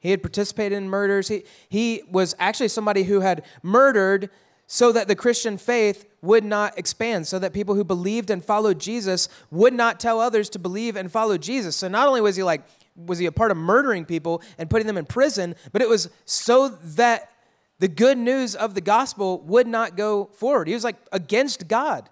He 0.00 0.10
had 0.10 0.22
participated 0.22 0.78
in 0.78 0.88
murders. 0.88 1.28
He, 1.28 1.44
he 1.68 2.02
was 2.10 2.34
actually 2.38 2.68
somebody 2.68 3.02
who 3.02 3.20
had 3.20 3.44
murdered 3.62 4.30
so 4.66 4.90
that 4.90 5.06
the 5.06 5.14
Christian 5.14 5.58
faith 5.58 6.06
would 6.22 6.44
not 6.44 6.78
expand, 6.78 7.26
so 7.26 7.38
that 7.38 7.52
people 7.52 7.74
who 7.74 7.84
believed 7.84 8.30
and 8.30 8.42
followed 8.42 8.80
Jesus 8.80 9.28
would 9.50 9.74
not 9.74 10.00
tell 10.00 10.18
others 10.18 10.48
to 10.48 10.58
believe 10.58 10.96
and 10.96 11.12
follow 11.12 11.36
Jesus. 11.36 11.76
So 11.76 11.88
not 11.88 12.08
only 12.08 12.22
was 12.22 12.36
he 12.36 12.42
like 12.42 12.62
was 12.96 13.18
he 13.18 13.26
a 13.26 13.32
part 13.32 13.50
of 13.50 13.56
murdering 13.56 14.04
people 14.04 14.42
and 14.58 14.68
putting 14.68 14.86
them 14.86 14.96
in 14.96 15.06
prison, 15.06 15.54
but 15.72 15.82
it 15.82 15.88
was 15.88 16.10
so 16.24 16.68
that 16.68 17.30
the 17.78 17.88
good 17.88 18.18
news 18.18 18.54
of 18.54 18.74
the 18.74 18.80
gospel 18.80 19.40
would 19.40 19.66
not 19.66 19.96
go 19.96 20.26
forward. 20.26 20.68
He 20.68 20.74
was 20.74 20.84
like 20.84 20.96
against 21.10 21.68
God. 21.68 22.08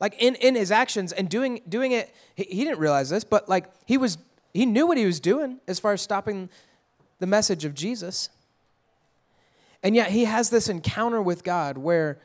Like 0.00 0.20
in, 0.20 0.34
in 0.34 0.56
his 0.56 0.72
actions 0.72 1.12
and 1.12 1.28
doing 1.28 1.60
doing 1.68 1.92
it, 1.92 2.12
he, 2.34 2.44
he 2.44 2.64
didn't 2.64 2.80
realize 2.80 3.08
this, 3.08 3.22
but 3.24 3.48
like 3.48 3.66
he 3.86 3.96
was 3.96 4.18
he 4.52 4.66
knew 4.66 4.86
what 4.86 4.98
he 4.98 5.06
was 5.06 5.20
doing 5.20 5.60
as 5.68 5.78
far 5.78 5.92
as 5.92 6.02
stopping 6.02 6.50
the 7.20 7.26
message 7.26 7.64
of 7.64 7.74
Jesus. 7.74 8.28
And 9.82 9.94
yet 9.96 10.10
he 10.10 10.24
has 10.24 10.50
this 10.50 10.68
encounter 10.68 11.22
with 11.22 11.44
God 11.44 11.78
where 11.78 12.18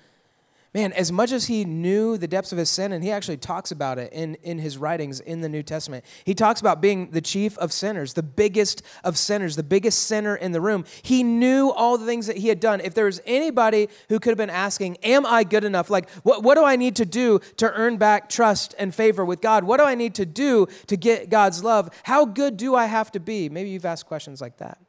man, 0.73 0.93
as 0.93 1.11
much 1.11 1.31
as 1.31 1.47
he 1.47 1.65
knew 1.65 2.17
the 2.17 2.27
depths 2.27 2.51
of 2.51 2.57
his 2.57 2.69
sin, 2.69 2.91
and 2.91 3.03
he 3.03 3.11
actually 3.11 3.37
talks 3.37 3.71
about 3.71 3.97
it 3.97 4.11
in, 4.13 4.35
in 4.43 4.59
his 4.59 4.77
writings 4.77 5.19
in 5.19 5.41
the 5.41 5.49
New 5.49 5.63
Testament, 5.63 6.03
he 6.23 6.33
talks 6.33 6.59
about 6.59 6.81
being 6.81 7.11
the 7.11 7.21
chief 7.21 7.57
of 7.57 7.71
sinners, 7.71 8.13
the 8.13 8.23
biggest 8.23 8.81
of 9.03 9.17
sinners, 9.17 9.55
the 9.55 9.63
biggest 9.63 10.03
sinner 10.03 10.35
in 10.35 10.51
the 10.51 10.61
room. 10.61 10.85
He 11.01 11.23
knew 11.23 11.71
all 11.71 11.97
the 11.97 12.05
things 12.05 12.27
that 12.27 12.37
he 12.37 12.49
had 12.49 12.59
done. 12.59 12.81
If 12.81 12.93
there 12.93 13.05
was 13.05 13.21
anybody 13.25 13.89
who 14.09 14.19
could 14.19 14.31
have 14.31 14.37
been 14.37 14.49
asking, 14.49 14.97
Am 15.03 15.25
I 15.25 15.43
good 15.43 15.63
enough? 15.63 15.89
Like, 15.89 16.09
what, 16.21 16.43
what 16.43 16.55
do 16.55 16.63
I 16.63 16.75
need 16.75 16.95
to 16.97 17.05
do 17.05 17.39
to 17.57 17.71
earn 17.73 17.97
back 17.97 18.29
trust 18.29 18.75
and 18.77 18.93
favor 18.93 19.23
with 19.23 19.41
God? 19.41 19.63
What 19.63 19.77
do 19.77 19.83
I 19.83 19.95
need 19.95 20.15
to 20.15 20.25
do 20.25 20.67
to 20.87 20.97
get 20.97 21.29
God's 21.29 21.63
love? 21.63 21.89
How 22.03 22.25
good 22.25 22.57
do 22.57 22.75
I 22.75 22.85
have 22.85 23.11
to 23.11 23.19
be? 23.19 23.49
Maybe 23.49 23.69
you've 23.69 23.85
asked 23.85 24.05
questions 24.05 24.41
like 24.41 24.57
that. 24.57 24.79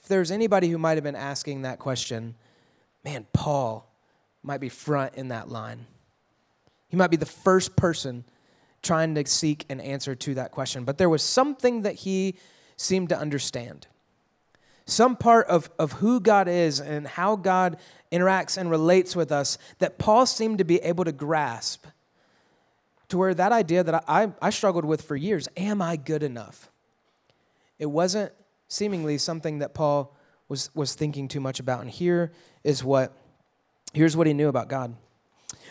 If 0.00 0.08
there's 0.08 0.30
anybody 0.30 0.68
who 0.68 0.78
might 0.78 0.96
have 0.96 1.04
been 1.04 1.16
asking 1.16 1.62
that 1.62 1.78
question, 1.78 2.34
man, 3.04 3.26
Paul 3.32 3.87
might 4.42 4.60
be 4.60 4.68
front 4.68 5.14
in 5.14 5.28
that 5.28 5.48
line. 5.48 5.86
He 6.88 6.96
might 6.96 7.10
be 7.10 7.16
the 7.16 7.26
first 7.26 7.76
person 7.76 8.24
trying 8.82 9.14
to 9.14 9.26
seek 9.26 9.66
an 9.68 9.80
answer 9.80 10.14
to 10.14 10.34
that 10.34 10.50
question. 10.50 10.84
But 10.84 10.98
there 10.98 11.08
was 11.08 11.22
something 11.22 11.82
that 11.82 11.96
he 11.96 12.36
seemed 12.76 13.08
to 13.10 13.18
understand. 13.18 13.86
Some 14.86 15.16
part 15.16 15.46
of, 15.48 15.70
of 15.78 15.92
who 15.92 16.20
God 16.20 16.48
is 16.48 16.80
and 16.80 17.06
how 17.06 17.36
God 17.36 17.76
interacts 18.10 18.56
and 18.56 18.70
relates 18.70 19.14
with 19.14 19.30
us 19.30 19.58
that 19.80 19.98
Paul 19.98 20.24
seemed 20.24 20.58
to 20.58 20.64
be 20.64 20.76
able 20.76 21.04
to 21.04 21.12
grasp 21.12 21.86
to 23.08 23.18
where 23.18 23.34
that 23.34 23.52
idea 23.52 23.82
that 23.82 24.04
I, 24.06 24.32
I 24.40 24.50
struggled 24.50 24.84
with 24.84 25.02
for 25.02 25.16
years 25.16 25.48
am 25.56 25.82
I 25.82 25.96
good 25.96 26.22
enough? 26.22 26.70
It 27.78 27.86
wasn't 27.86 28.32
seemingly 28.68 29.18
something 29.18 29.58
that 29.58 29.74
Paul 29.74 30.16
was, 30.48 30.70
was 30.74 30.94
thinking 30.94 31.28
too 31.28 31.40
much 31.40 31.60
about. 31.60 31.80
And 31.80 31.90
here 31.90 32.32
is 32.64 32.82
what 32.82 33.16
Here's 33.92 34.16
what 34.16 34.26
he 34.26 34.34
knew 34.34 34.48
about 34.48 34.68
God 34.68 34.96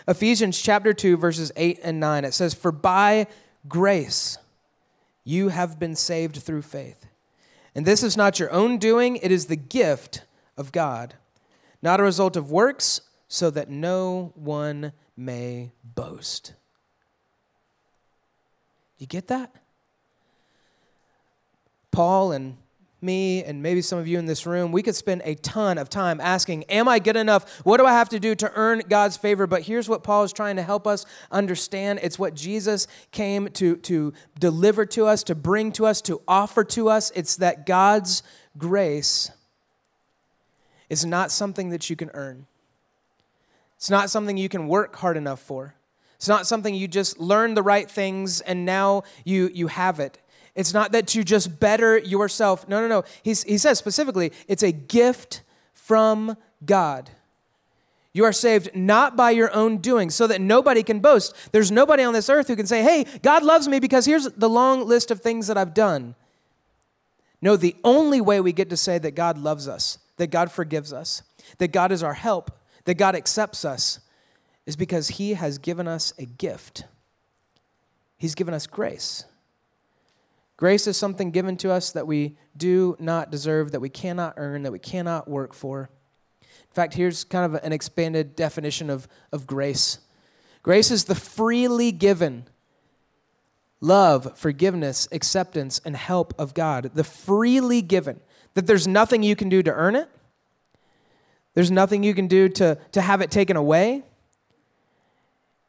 Ephesians 0.07 0.61
chapter 0.61 0.93
2, 0.93 1.17
verses 1.17 1.51
8 1.55 1.79
and 1.83 1.99
9. 1.99 2.25
It 2.25 2.33
says, 2.33 2.53
For 2.53 2.71
by 2.71 3.27
grace 3.67 4.37
you 5.23 5.49
have 5.49 5.77
been 5.77 5.95
saved 5.95 6.37
through 6.37 6.61
faith. 6.61 7.05
And 7.75 7.85
this 7.85 8.01
is 8.01 8.17
not 8.17 8.39
your 8.39 8.51
own 8.51 8.77
doing, 8.77 9.17
it 9.17 9.31
is 9.31 9.45
the 9.45 9.55
gift 9.55 10.23
of 10.55 10.71
God, 10.71 11.15
not 11.81 11.99
a 11.99 12.03
result 12.03 12.35
of 12.35 12.49
works, 12.49 13.01
so 13.27 13.49
that 13.51 13.69
no 13.69 14.31
one 14.35 14.93
may 15.15 15.73
boast. 15.83 16.53
You 18.97 19.05
get 19.05 19.27
that? 19.27 19.53
Paul 21.91 22.31
and 22.31 22.57
me 23.01 23.43
and 23.43 23.61
maybe 23.61 23.81
some 23.81 23.99
of 23.99 24.07
you 24.07 24.17
in 24.17 24.25
this 24.25 24.45
room, 24.45 24.71
we 24.71 24.81
could 24.81 24.95
spend 24.95 25.21
a 25.23 25.35
ton 25.35 25.77
of 25.77 25.89
time 25.89 26.19
asking, 26.19 26.63
Am 26.65 26.87
I 26.87 26.99
good 26.99 27.15
enough? 27.15 27.59
What 27.65 27.77
do 27.77 27.85
I 27.85 27.91
have 27.91 28.09
to 28.09 28.19
do 28.19 28.33
to 28.35 28.51
earn 28.55 28.81
God's 28.89 29.17
favor? 29.17 29.45
But 29.45 29.63
here's 29.63 29.87
what 29.87 30.03
Paul 30.03 30.23
is 30.23 30.33
trying 30.33 30.55
to 30.55 30.63
help 30.63 30.87
us 30.87 31.05
understand 31.31 31.99
it's 32.01 32.17
what 32.17 32.33
Jesus 32.33 32.87
came 33.11 33.49
to, 33.49 33.77
to 33.77 34.13
deliver 34.39 34.85
to 34.87 35.05
us, 35.05 35.23
to 35.23 35.35
bring 35.35 35.71
to 35.73 35.85
us, 35.85 36.01
to 36.03 36.21
offer 36.27 36.63
to 36.63 36.89
us. 36.89 37.11
It's 37.15 37.35
that 37.37 37.65
God's 37.65 38.23
grace 38.57 39.31
is 40.89 41.05
not 41.05 41.31
something 41.31 41.69
that 41.69 41.89
you 41.89 41.95
can 41.95 42.09
earn, 42.13 42.47
it's 43.75 43.89
not 43.89 44.09
something 44.09 44.37
you 44.37 44.49
can 44.49 44.67
work 44.67 44.95
hard 44.95 45.17
enough 45.17 45.39
for. 45.39 45.75
It's 46.17 46.27
not 46.27 46.47
something 46.47 46.73
you 46.73 46.87
just 46.87 47.19
learn 47.19 47.53
the 47.53 47.61
right 47.61 47.89
things 47.89 48.41
and 48.41 48.65
now 48.65 49.03
you, 49.23 49.51
you 49.53 49.67
have 49.67 49.99
it. 49.99 50.17
It's 50.57 50.73
not 50.73 50.91
that 50.91 51.13
you 51.13 51.23
just 51.23 51.59
better 51.59 51.99
yourself. 51.99 52.67
No, 52.67 52.81
no, 52.81 52.87
no. 52.87 53.03
He's, 53.21 53.43
he 53.43 53.59
says 53.59 53.77
specifically, 53.77 54.33
it's 54.47 54.63
a 54.63 54.71
gift 54.71 55.43
from 55.71 56.35
God. 56.65 57.11
You 58.11 58.25
are 58.25 58.33
saved 58.33 58.75
not 58.75 59.15
by 59.15 59.29
your 59.29 59.53
own 59.53 59.77
doing, 59.77 60.09
so 60.09 60.25
that 60.25 60.41
nobody 60.41 60.81
can 60.81 60.99
boast. 60.99 61.35
There's 61.51 61.71
nobody 61.71 62.01
on 62.01 62.15
this 62.15 62.27
earth 62.27 62.47
who 62.47 62.55
can 62.55 62.65
say, 62.65 62.81
hey, 62.81 63.05
God 63.21 63.43
loves 63.43 63.67
me 63.67 63.79
because 63.79 64.07
here's 64.07 64.25
the 64.25 64.49
long 64.49 64.87
list 64.87 65.11
of 65.11 65.21
things 65.21 65.45
that 65.45 65.59
I've 65.59 65.75
done. 65.75 66.15
No, 67.39 67.55
the 67.55 67.75
only 67.83 68.19
way 68.19 68.41
we 68.41 68.51
get 68.51 68.71
to 68.71 68.77
say 68.77 68.97
that 68.97 69.11
God 69.11 69.37
loves 69.37 69.67
us, 69.67 69.99
that 70.15 70.31
God 70.31 70.51
forgives 70.51 70.91
us, 70.91 71.21
that 71.59 71.71
God 71.71 71.91
is 71.91 72.01
our 72.01 72.15
help, 72.15 72.49
that 72.85 72.95
God 72.95 73.15
accepts 73.15 73.63
us, 73.63 73.99
is 74.65 74.75
because 74.75 75.09
He 75.09 75.35
has 75.35 75.59
given 75.59 75.87
us 75.87 76.13
a 76.17 76.25
gift. 76.25 76.85
He's 78.17 78.33
given 78.33 78.55
us 78.55 78.65
grace. 78.65 79.25
Grace 80.57 80.87
is 80.87 80.97
something 80.97 81.29
given 81.29 81.55
to 81.57 81.71
us 81.71 81.91
that 81.91 82.07
we 82.07 82.35
do 82.57 82.97
not 82.99 83.29
deserve, 83.31 83.71
that 83.71 83.79
we 83.79 83.89
cannot 83.89 84.33
earn, 84.37 84.63
that 84.63 84.71
we 84.71 84.79
cannot 84.79 85.29
work 85.29 85.53
for. 85.53 85.89
In 86.41 86.73
fact, 86.73 86.95
here's 86.95 87.23
kind 87.23 87.45
of 87.45 87.63
an 87.63 87.71
expanded 87.71 88.35
definition 88.35 88.89
of, 88.89 89.07
of 89.31 89.47
grace 89.47 89.99
grace 90.63 90.91
is 90.91 91.05
the 91.05 91.15
freely 91.15 91.91
given 91.91 92.45
love, 93.79 94.37
forgiveness, 94.37 95.07
acceptance, 95.11 95.79
and 95.85 95.95
help 95.95 96.33
of 96.37 96.53
God. 96.53 96.91
The 96.93 97.03
freely 97.03 97.81
given, 97.81 98.19
that 98.55 98.67
there's 98.67 98.87
nothing 98.87 99.23
you 99.23 99.35
can 99.35 99.49
do 99.49 99.61
to 99.63 99.71
earn 99.71 99.95
it, 99.95 100.09
there's 101.53 101.71
nothing 101.71 102.03
you 102.03 102.13
can 102.13 102.27
do 102.27 102.49
to, 102.49 102.77
to 102.91 103.01
have 103.01 103.21
it 103.21 103.31
taken 103.31 103.55
away. 103.57 104.03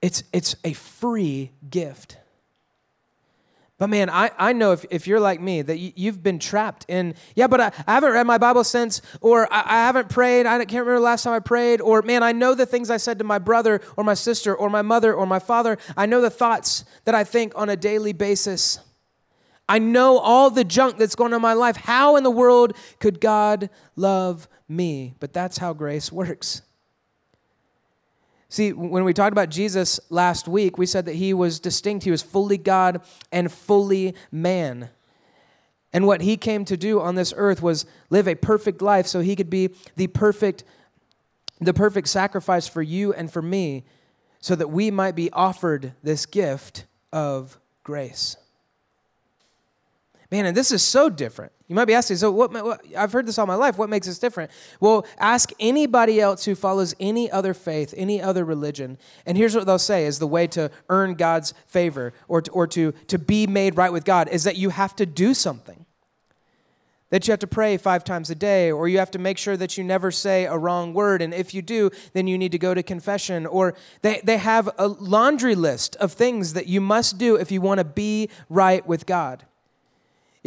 It's, 0.02 0.22
it's 0.32 0.54
a 0.62 0.74
free 0.74 1.52
gift. 1.68 2.17
But 3.78 3.90
man, 3.90 4.10
I, 4.10 4.32
I 4.36 4.52
know 4.52 4.72
if, 4.72 4.84
if 4.90 5.06
you're 5.06 5.20
like 5.20 5.40
me, 5.40 5.62
that 5.62 5.78
you, 5.78 6.10
have 6.10 6.20
been 6.20 6.40
trapped 6.40 6.84
in, 6.88 7.14
yeah, 7.36 7.46
but 7.46 7.60
I, 7.60 7.72
I, 7.86 7.94
haven't 7.94 8.12
read 8.12 8.26
my 8.26 8.36
Bible 8.36 8.64
since, 8.64 9.00
or 9.20 9.50
I, 9.52 9.62
I 9.64 9.84
haven't 9.84 10.08
prayed, 10.08 10.46
I 10.46 10.58
can't 10.58 10.84
remember 10.84 10.96
the 10.96 11.00
last 11.00 11.22
time 11.22 11.32
I 11.32 11.38
prayed, 11.38 11.80
or 11.80 12.02
man, 12.02 12.24
I 12.24 12.32
know 12.32 12.54
the 12.54 12.66
things 12.66 12.90
I 12.90 12.96
said 12.96 13.18
to 13.20 13.24
my 13.24 13.38
brother, 13.38 13.80
or 13.96 14.02
my 14.02 14.14
sister, 14.14 14.52
or 14.52 14.68
my 14.68 14.82
mother, 14.82 15.14
or 15.14 15.26
my 15.26 15.38
father. 15.38 15.78
I 15.96 16.06
know 16.06 16.20
the 16.20 16.28
thoughts 16.28 16.84
that 17.04 17.14
I 17.14 17.22
think 17.22 17.52
on 17.54 17.68
a 17.68 17.76
daily 17.76 18.12
basis. 18.12 18.80
I 19.68 19.78
know 19.78 20.18
all 20.18 20.50
the 20.50 20.64
junk 20.64 20.98
that's 20.98 21.14
going 21.14 21.32
on 21.32 21.36
in 21.36 21.42
my 21.42 21.52
life. 21.52 21.76
How 21.76 22.16
in 22.16 22.24
the 22.24 22.30
world 22.32 22.76
could 22.98 23.20
God 23.20 23.70
love 23.94 24.48
me? 24.66 25.14
But 25.20 25.32
that's 25.32 25.58
how 25.58 25.72
grace 25.72 26.10
works. 26.12 26.62
See, 28.48 28.72
when 28.72 29.04
we 29.04 29.12
talked 29.12 29.32
about 29.32 29.50
Jesus 29.50 30.00
last 30.08 30.48
week, 30.48 30.78
we 30.78 30.86
said 30.86 31.04
that 31.04 31.16
he 31.16 31.34
was 31.34 31.60
distinct. 31.60 32.04
He 32.04 32.10
was 32.10 32.22
fully 32.22 32.56
God 32.56 33.02
and 33.30 33.52
fully 33.52 34.14
man. 34.32 34.88
And 35.92 36.06
what 36.06 36.22
he 36.22 36.36
came 36.36 36.64
to 36.66 36.76
do 36.76 37.00
on 37.00 37.14
this 37.14 37.34
earth 37.36 37.62
was 37.62 37.86
live 38.10 38.26
a 38.26 38.34
perfect 38.34 38.80
life 38.80 39.06
so 39.06 39.20
he 39.20 39.36
could 39.36 39.50
be 39.50 39.70
the 39.96 40.06
perfect 40.06 40.64
the 41.60 41.74
perfect 41.74 42.06
sacrifice 42.06 42.68
for 42.68 42.82
you 42.82 43.12
and 43.12 43.32
for 43.32 43.42
me 43.42 43.84
so 44.40 44.54
that 44.54 44.68
we 44.68 44.92
might 44.92 45.16
be 45.16 45.28
offered 45.32 45.92
this 46.04 46.24
gift 46.24 46.86
of 47.12 47.58
grace. 47.82 48.36
Man, 50.30 50.44
and 50.44 50.56
this 50.56 50.72
is 50.72 50.82
so 50.82 51.08
different. 51.08 51.52
You 51.68 51.74
might 51.74 51.86
be 51.86 51.94
asking, 51.94 52.18
so 52.18 52.30
what, 52.30 52.52
what, 52.52 52.82
I've 52.96 53.12
heard 53.12 53.26
this 53.26 53.38
all 53.38 53.46
my 53.46 53.54
life. 53.54 53.78
What 53.78 53.88
makes 53.88 54.06
this 54.06 54.18
different? 54.18 54.50
Well, 54.78 55.06
ask 55.18 55.52
anybody 55.58 56.20
else 56.20 56.44
who 56.44 56.54
follows 56.54 56.94
any 57.00 57.30
other 57.30 57.54
faith, 57.54 57.94
any 57.96 58.20
other 58.20 58.44
religion, 58.44 58.98
and 59.24 59.38
here's 59.38 59.54
what 59.54 59.66
they'll 59.66 59.78
say 59.78 60.04
is 60.04 60.18
the 60.18 60.26
way 60.26 60.46
to 60.48 60.70
earn 60.90 61.14
God's 61.14 61.54
favor 61.66 62.12
or 62.26 62.42
to, 62.42 62.50
or 62.50 62.66
to, 62.68 62.92
to 62.92 63.18
be 63.18 63.46
made 63.46 63.76
right 63.76 63.92
with 63.92 64.04
God 64.04 64.28
is 64.28 64.44
that 64.44 64.56
you 64.56 64.68
have 64.70 64.94
to 64.96 65.06
do 65.06 65.32
something. 65.32 65.86
That 67.10 67.26
you 67.26 67.32
have 67.32 67.40
to 67.40 67.46
pray 67.46 67.78
five 67.78 68.04
times 68.04 68.28
a 68.28 68.34
day, 68.34 68.70
or 68.70 68.86
you 68.86 68.98
have 68.98 69.10
to 69.12 69.18
make 69.18 69.38
sure 69.38 69.56
that 69.56 69.78
you 69.78 69.84
never 69.84 70.10
say 70.10 70.44
a 70.44 70.58
wrong 70.58 70.92
word. 70.92 71.22
And 71.22 71.32
if 71.32 71.54
you 71.54 71.62
do, 71.62 71.90
then 72.12 72.26
you 72.26 72.36
need 72.36 72.52
to 72.52 72.58
go 72.58 72.74
to 72.74 72.82
confession. 72.82 73.46
Or 73.46 73.74
they, 74.02 74.20
they 74.22 74.36
have 74.36 74.68
a 74.76 74.88
laundry 74.88 75.54
list 75.54 75.96
of 75.96 76.12
things 76.12 76.52
that 76.52 76.66
you 76.66 76.82
must 76.82 77.16
do 77.16 77.36
if 77.36 77.50
you 77.50 77.62
want 77.62 77.78
to 77.78 77.84
be 77.84 78.28
right 78.50 78.86
with 78.86 79.06
God. 79.06 79.46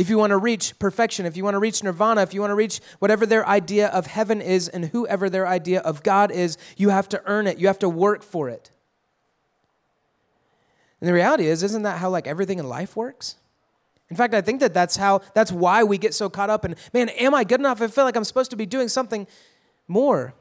If 0.02 0.10
you 0.10 0.18
want 0.18 0.32
to 0.32 0.38
reach 0.38 0.80
perfection, 0.80 1.28
if 1.28 1.38
you 1.38 1.44
want 1.44 1.54
to 1.54 1.60
reach 1.60 1.84
nirvana, 1.84 2.24
if 2.24 2.34
you 2.34 2.42
want 2.42 2.50
to 2.50 2.56
reach 2.56 2.82
whatever 2.98 3.28
their 3.28 3.48
idea 3.48 3.88
of 3.90 4.08
heaven 4.08 4.42
is 4.42 4.68
and 4.68 4.86
whoever 4.86 5.30
their 5.30 5.46
idea 5.46 5.80
of 5.82 6.02
God 6.02 6.32
is, 6.32 6.58
you 6.76 6.90
have 6.90 7.08
to 7.10 7.22
earn 7.28 7.46
it. 7.46 7.60
You 7.60 7.68
have 7.68 7.78
to 7.78 7.88
work 7.88 8.24
for 8.24 8.50
it. 8.50 8.72
And 11.00 11.08
the 11.08 11.14
reality 11.14 11.46
is, 11.46 11.62
isn't 11.62 11.84
that 11.84 12.00
how 12.00 12.10
like 12.10 12.26
everything 12.26 12.58
in 12.58 12.68
life 12.68 12.96
works? 12.96 13.36
In 14.10 14.16
fact, 14.16 14.34
I 14.34 14.42
think 14.42 14.60
that 14.62 14.74
that's 14.74 14.96
how 14.96 15.22
that's 15.36 15.52
why 15.52 15.84
we 15.84 16.00
get 16.00 16.16
so 16.16 16.32
caught 16.32 16.50
up 16.50 16.66
in, 16.66 16.76
man, 16.96 17.10
am 17.10 17.36
I 17.36 17.44
good 17.44 17.60
enough? 17.60 17.80
I 17.80 17.86
feel 17.86 18.04
like 18.04 18.16
I'm 18.16 18.24
supposed 18.24 18.50
to 18.50 18.58
be 18.58 18.66
doing 18.66 18.88
something 18.88 19.28
more. 19.88 20.34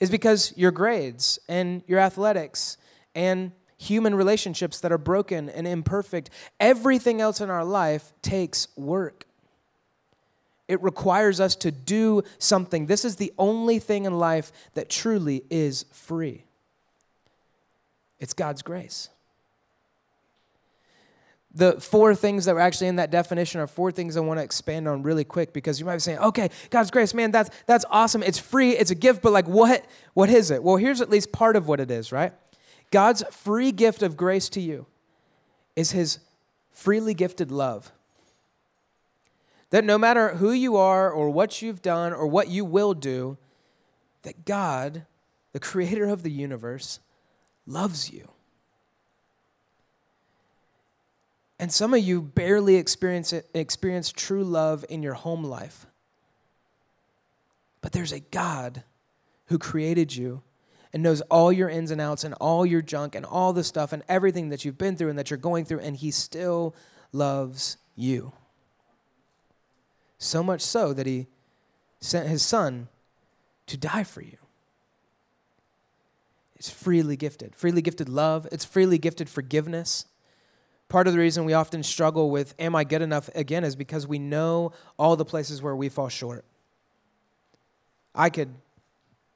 Is 0.00 0.10
because 0.10 0.52
your 0.56 0.72
grades 0.72 1.38
and 1.48 1.84
your 1.86 2.00
athletics 2.00 2.76
and 3.14 3.52
human 3.76 4.14
relationships 4.14 4.80
that 4.80 4.92
are 4.92 4.98
broken 4.98 5.48
and 5.48 5.66
imperfect. 5.66 6.30
Everything 6.60 7.20
else 7.20 7.40
in 7.40 7.50
our 7.50 7.64
life 7.64 8.12
takes 8.22 8.68
work. 8.76 9.26
It 10.66 10.82
requires 10.82 11.40
us 11.40 11.56
to 11.56 11.70
do 11.70 12.22
something. 12.38 12.86
This 12.86 13.04
is 13.04 13.16
the 13.16 13.32
only 13.38 13.78
thing 13.78 14.06
in 14.06 14.18
life 14.18 14.50
that 14.74 14.88
truly 14.88 15.44
is 15.50 15.84
free. 15.92 16.44
It's 18.18 18.32
God's 18.32 18.62
grace. 18.62 19.10
The 21.56 21.80
four 21.80 22.16
things 22.16 22.46
that 22.46 22.54
were 22.54 22.60
actually 22.60 22.88
in 22.88 22.96
that 22.96 23.12
definition 23.12 23.60
are 23.60 23.68
four 23.68 23.92
things 23.92 24.16
I 24.16 24.20
want 24.20 24.40
to 24.40 24.44
expand 24.44 24.88
on 24.88 25.02
really 25.04 25.22
quick 25.22 25.52
because 25.52 25.78
you 25.78 25.86
might 25.86 25.94
be 25.94 26.00
saying, 26.00 26.18
okay, 26.18 26.48
God's 26.70 26.90
grace, 26.90 27.14
man, 27.14 27.30
that's, 27.30 27.50
that's 27.66 27.84
awesome. 27.90 28.24
It's 28.24 28.38
free, 28.38 28.70
it's 28.70 28.90
a 28.90 28.96
gift, 28.96 29.22
but 29.22 29.32
like 29.32 29.46
what, 29.46 29.84
what 30.14 30.30
is 30.30 30.50
it? 30.50 30.64
Well, 30.64 30.76
here's 30.76 31.00
at 31.00 31.10
least 31.10 31.30
part 31.30 31.54
of 31.54 31.68
what 31.68 31.78
it 31.78 31.92
is, 31.92 32.10
right? 32.10 32.32
God's 32.94 33.24
free 33.32 33.72
gift 33.72 34.04
of 34.04 34.16
grace 34.16 34.48
to 34.50 34.60
you 34.60 34.86
is 35.74 35.90
his 35.90 36.20
freely 36.70 37.12
gifted 37.12 37.50
love. 37.50 37.90
That 39.70 39.84
no 39.84 39.98
matter 39.98 40.36
who 40.36 40.52
you 40.52 40.76
are 40.76 41.10
or 41.10 41.28
what 41.28 41.60
you've 41.60 41.82
done 41.82 42.12
or 42.12 42.28
what 42.28 42.50
you 42.50 42.64
will 42.64 42.94
do, 42.94 43.36
that 44.22 44.44
God, 44.44 45.06
the 45.50 45.58
creator 45.58 46.04
of 46.04 46.22
the 46.22 46.30
universe, 46.30 47.00
loves 47.66 48.12
you. 48.12 48.28
And 51.58 51.72
some 51.72 51.94
of 51.94 52.00
you 52.00 52.22
barely 52.22 52.76
experience, 52.76 53.32
it, 53.32 53.50
experience 53.54 54.12
true 54.12 54.44
love 54.44 54.84
in 54.88 55.02
your 55.02 55.14
home 55.14 55.42
life. 55.42 55.86
But 57.80 57.90
there's 57.90 58.12
a 58.12 58.20
God 58.20 58.84
who 59.46 59.58
created 59.58 60.14
you 60.14 60.42
and 60.94 61.02
knows 61.02 61.20
all 61.22 61.52
your 61.52 61.68
ins 61.68 61.90
and 61.90 62.00
outs 62.00 62.22
and 62.22 62.34
all 62.34 62.64
your 62.64 62.80
junk 62.80 63.16
and 63.16 63.26
all 63.26 63.52
the 63.52 63.64
stuff 63.64 63.92
and 63.92 64.04
everything 64.08 64.50
that 64.50 64.64
you've 64.64 64.78
been 64.78 64.96
through 64.96 65.10
and 65.10 65.18
that 65.18 65.28
you're 65.28 65.36
going 65.36 65.64
through, 65.64 65.80
and 65.80 65.96
He 65.96 66.12
still 66.12 66.72
loves 67.12 67.76
you. 67.96 68.32
So 70.18 70.40
much 70.42 70.60
so 70.60 70.92
that 70.92 71.04
He 71.04 71.26
sent 72.00 72.28
His 72.28 72.42
Son 72.42 72.86
to 73.66 73.76
die 73.76 74.04
for 74.04 74.22
you. 74.22 74.38
It's 76.54 76.70
freely 76.70 77.16
gifted. 77.16 77.56
Freely 77.56 77.82
gifted 77.82 78.08
love, 78.08 78.46
it's 78.52 78.64
freely 78.64 78.96
gifted 78.96 79.28
forgiveness. 79.28 80.06
Part 80.88 81.08
of 81.08 81.12
the 81.12 81.18
reason 81.18 81.44
we 81.44 81.54
often 81.54 81.82
struggle 81.82 82.30
with, 82.30 82.54
am 82.60 82.76
I 82.76 82.84
good 82.84 83.02
enough 83.02 83.28
again, 83.34 83.64
is 83.64 83.74
because 83.74 84.06
we 84.06 84.20
know 84.20 84.70
all 84.96 85.16
the 85.16 85.24
places 85.24 85.60
where 85.60 85.74
we 85.74 85.88
fall 85.88 86.08
short. 86.08 86.44
I 88.14 88.30
could 88.30 88.54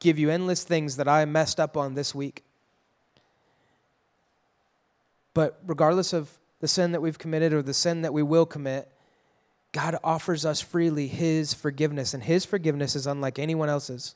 give 0.00 0.18
you 0.18 0.30
endless 0.30 0.64
things 0.64 0.96
that 0.96 1.08
I 1.08 1.24
messed 1.24 1.58
up 1.58 1.76
on 1.76 1.94
this 1.94 2.14
week. 2.14 2.44
But 5.34 5.60
regardless 5.66 6.12
of 6.12 6.38
the 6.60 6.68
sin 6.68 6.92
that 6.92 7.00
we've 7.00 7.18
committed 7.18 7.52
or 7.52 7.62
the 7.62 7.74
sin 7.74 8.02
that 8.02 8.12
we 8.12 8.22
will 8.22 8.46
commit, 8.46 8.90
God 9.72 9.96
offers 10.02 10.44
us 10.44 10.60
freely 10.60 11.06
His 11.06 11.54
forgiveness, 11.54 12.14
and 12.14 12.22
His 12.22 12.44
forgiveness 12.44 12.96
is 12.96 13.06
unlike 13.06 13.38
anyone 13.38 13.68
else's. 13.68 14.14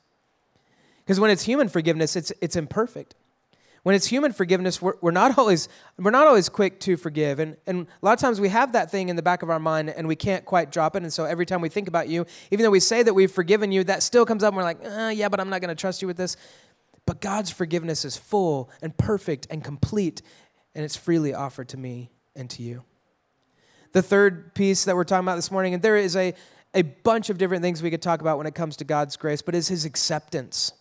Because 1.04 1.20
when 1.20 1.30
it's 1.30 1.42
human 1.42 1.68
forgiveness, 1.68 2.16
it's, 2.16 2.32
it's 2.40 2.56
imperfect. 2.56 3.14
When 3.82 3.96
it's 3.96 4.06
human 4.06 4.32
forgiveness, 4.32 4.80
we're, 4.80 4.94
we're, 5.00 5.10
not 5.10 5.36
always, 5.38 5.68
we're 5.98 6.12
not 6.12 6.26
always 6.26 6.48
quick 6.48 6.78
to 6.80 6.96
forgive. 6.96 7.40
And, 7.40 7.56
and 7.66 7.86
a 7.86 8.04
lot 8.04 8.12
of 8.12 8.20
times 8.20 8.40
we 8.40 8.48
have 8.48 8.72
that 8.72 8.90
thing 8.90 9.08
in 9.08 9.16
the 9.16 9.22
back 9.22 9.42
of 9.42 9.50
our 9.50 9.58
mind 9.58 9.90
and 9.90 10.06
we 10.06 10.14
can't 10.14 10.44
quite 10.44 10.70
drop 10.70 10.94
it. 10.94 11.02
And 11.02 11.12
so 11.12 11.24
every 11.24 11.46
time 11.46 11.60
we 11.60 11.68
think 11.68 11.88
about 11.88 12.08
you, 12.08 12.24
even 12.52 12.62
though 12.62 12.70
we 12.70 12.80
say 12.80 13.02
that 13.02 13.12
we've 13.12 13.30
forgiven 13.30 13.72
you, 13.72 13.82
that 13.84 14.04
still 14.04 14.24
comes 14.24 14.44
up 14.44 14.48
and 14.48 14.56
we're 14.56 14.62
like, 14.62 14.78
uh, 14.84 15.08
yeah, 15.08 15.28
but 15.28 15.40
I'm 15.40 15.50
not 15.50 15.60
going 15.60 15.74
to 15.74 15.80
trust 15.80 16.00
you 16.00 16.06
with 16.06 16.16
this. 16.16 16.36
But 17.06 17.20
God's 17.20 17.50
forgiveness 17.50 18.04
is 18.04 18.16
full 18.16 18.70
and 18.80 18.96
perfect 18.96 19.48
and 19.50 19.64
complete, 19.64 20.22
and 20.74 20.84
it's 20.84 20.96
freely 20.96 21.34
offered 21.34 21.68
to 21.70 21.76
me 21.76 22.12
and 22.36 22.48
to 22.50 22.62
you. 22.62 22.84
The 23.90 24.02
third 24.02 24.54
piece 24.54 24.84
that 24.84 24.94
we're 24.94 25.04
talking 25.04 25.24
about 25.24 25.36
this 25.36 25.50
morning, 25.50 25.74
and 25.74 25.82
there 25.82 25.96
is 25.96 26.14
a, 26.14 26.34
a 26.72 26.82
bunch 26.82 27.28
of 27.28 27.38
different 27.38 27.62
things 27.62 27.82
we 27.82 27.90
could 27.90 28.00
talk 28.00 28.20
about 28.20 28.38
when 28.38 28.46
it 28.46 28.54
comes 28.54 28.76
to 28.76 28.84
God's 28.84 29.16
grace, 29.16 29.42
but 29.42 29.54
is 29.54 29.66
his 29.68 29.84
acceptance. 29.84 30.72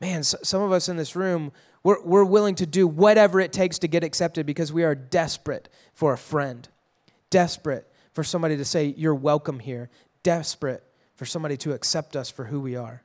Man, 0.00 0.22
so, 0.22 0.38
some 0.42 0.62
of 0.62 0.72
us 0.72 0.88
in 0.88 0.96
this 0.96 1.16
room, 1.16 1.52
we're, 1.82 2.02
we're 2.02 2.24
willing 2.24 2.54
to 2.56 2.66
do 2.66 2.86
whatever 2.86 3.40
it 3.40 3.52
takes 3.52 3.78
to 3.80 3.88
get 3.88 4.04
accepted 4.04 4.46
because 4.46 4.72
we 4.72 4.84
are 4.84 4.94
desperate 4.94 5.68
for 5.92 6.12
a 6.12 6.18
friend, 6.18 6.68
desperate 7.30 7.90
for 8.12 8.22
somebody 8.22 8.56
to 8.56 8.64
say, 8.64 8.94
You're 8.96 9.14
welcome 9.14 9.58
here, 9.58 9.90
desperate 10.22 10.84
for 11.16 11.24
somebody 11.24 11.56
to 11.58 11.72
accept 11.72 12.14
us 12.14 12.30
for 12.30 12.44
who 12.44 12.60
we 12.60 12.76
are. 12.76 13.02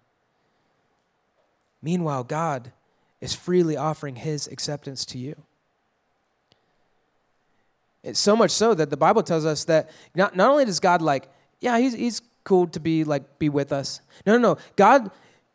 Meanwhile, 1.82 2.26
God 2.26 2.72
is 3.20 3.34
freely 3.34 3.76
offering 3.76 4.16
his 4.16 4.48
acceptance 4.48 5.06
to 5.06 5.18
you. 5.18 5.36
It's 8.04 8.20
so 8.20 8.36
much 8.36 8.52
so 8.52 8.74
that 8.74 8.90
the 8.90 8.98
Bible 8.98 9.24
tells 9.24 9.46
us 9.46 9.64
that 9.66 9.90
not, 10.14 10.36
not 10.36 10.52
only 10.52 10.66
does 10.66 10.80
God 10.80 11.02
like, 11.02 11.30
yeah, 11.60 11.80
he's, 11.80 11.94
he's 11.94 12.22
cool 12.44 12.68
to 12.68 12.80
be 12.80 13.04
like 13.04 13.40
be 13.40 13.50
with 13.50 13.72
us. 13.72 14.02
No, 14.26 14.34
no, 14.34 14.54
no. 14.54 14.58
God 14.76 15.10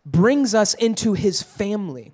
brings 0.05 0.55
us 0.55 0.75
into 0.75 1.15
his 1.15 1.43
family. 1.43 2.13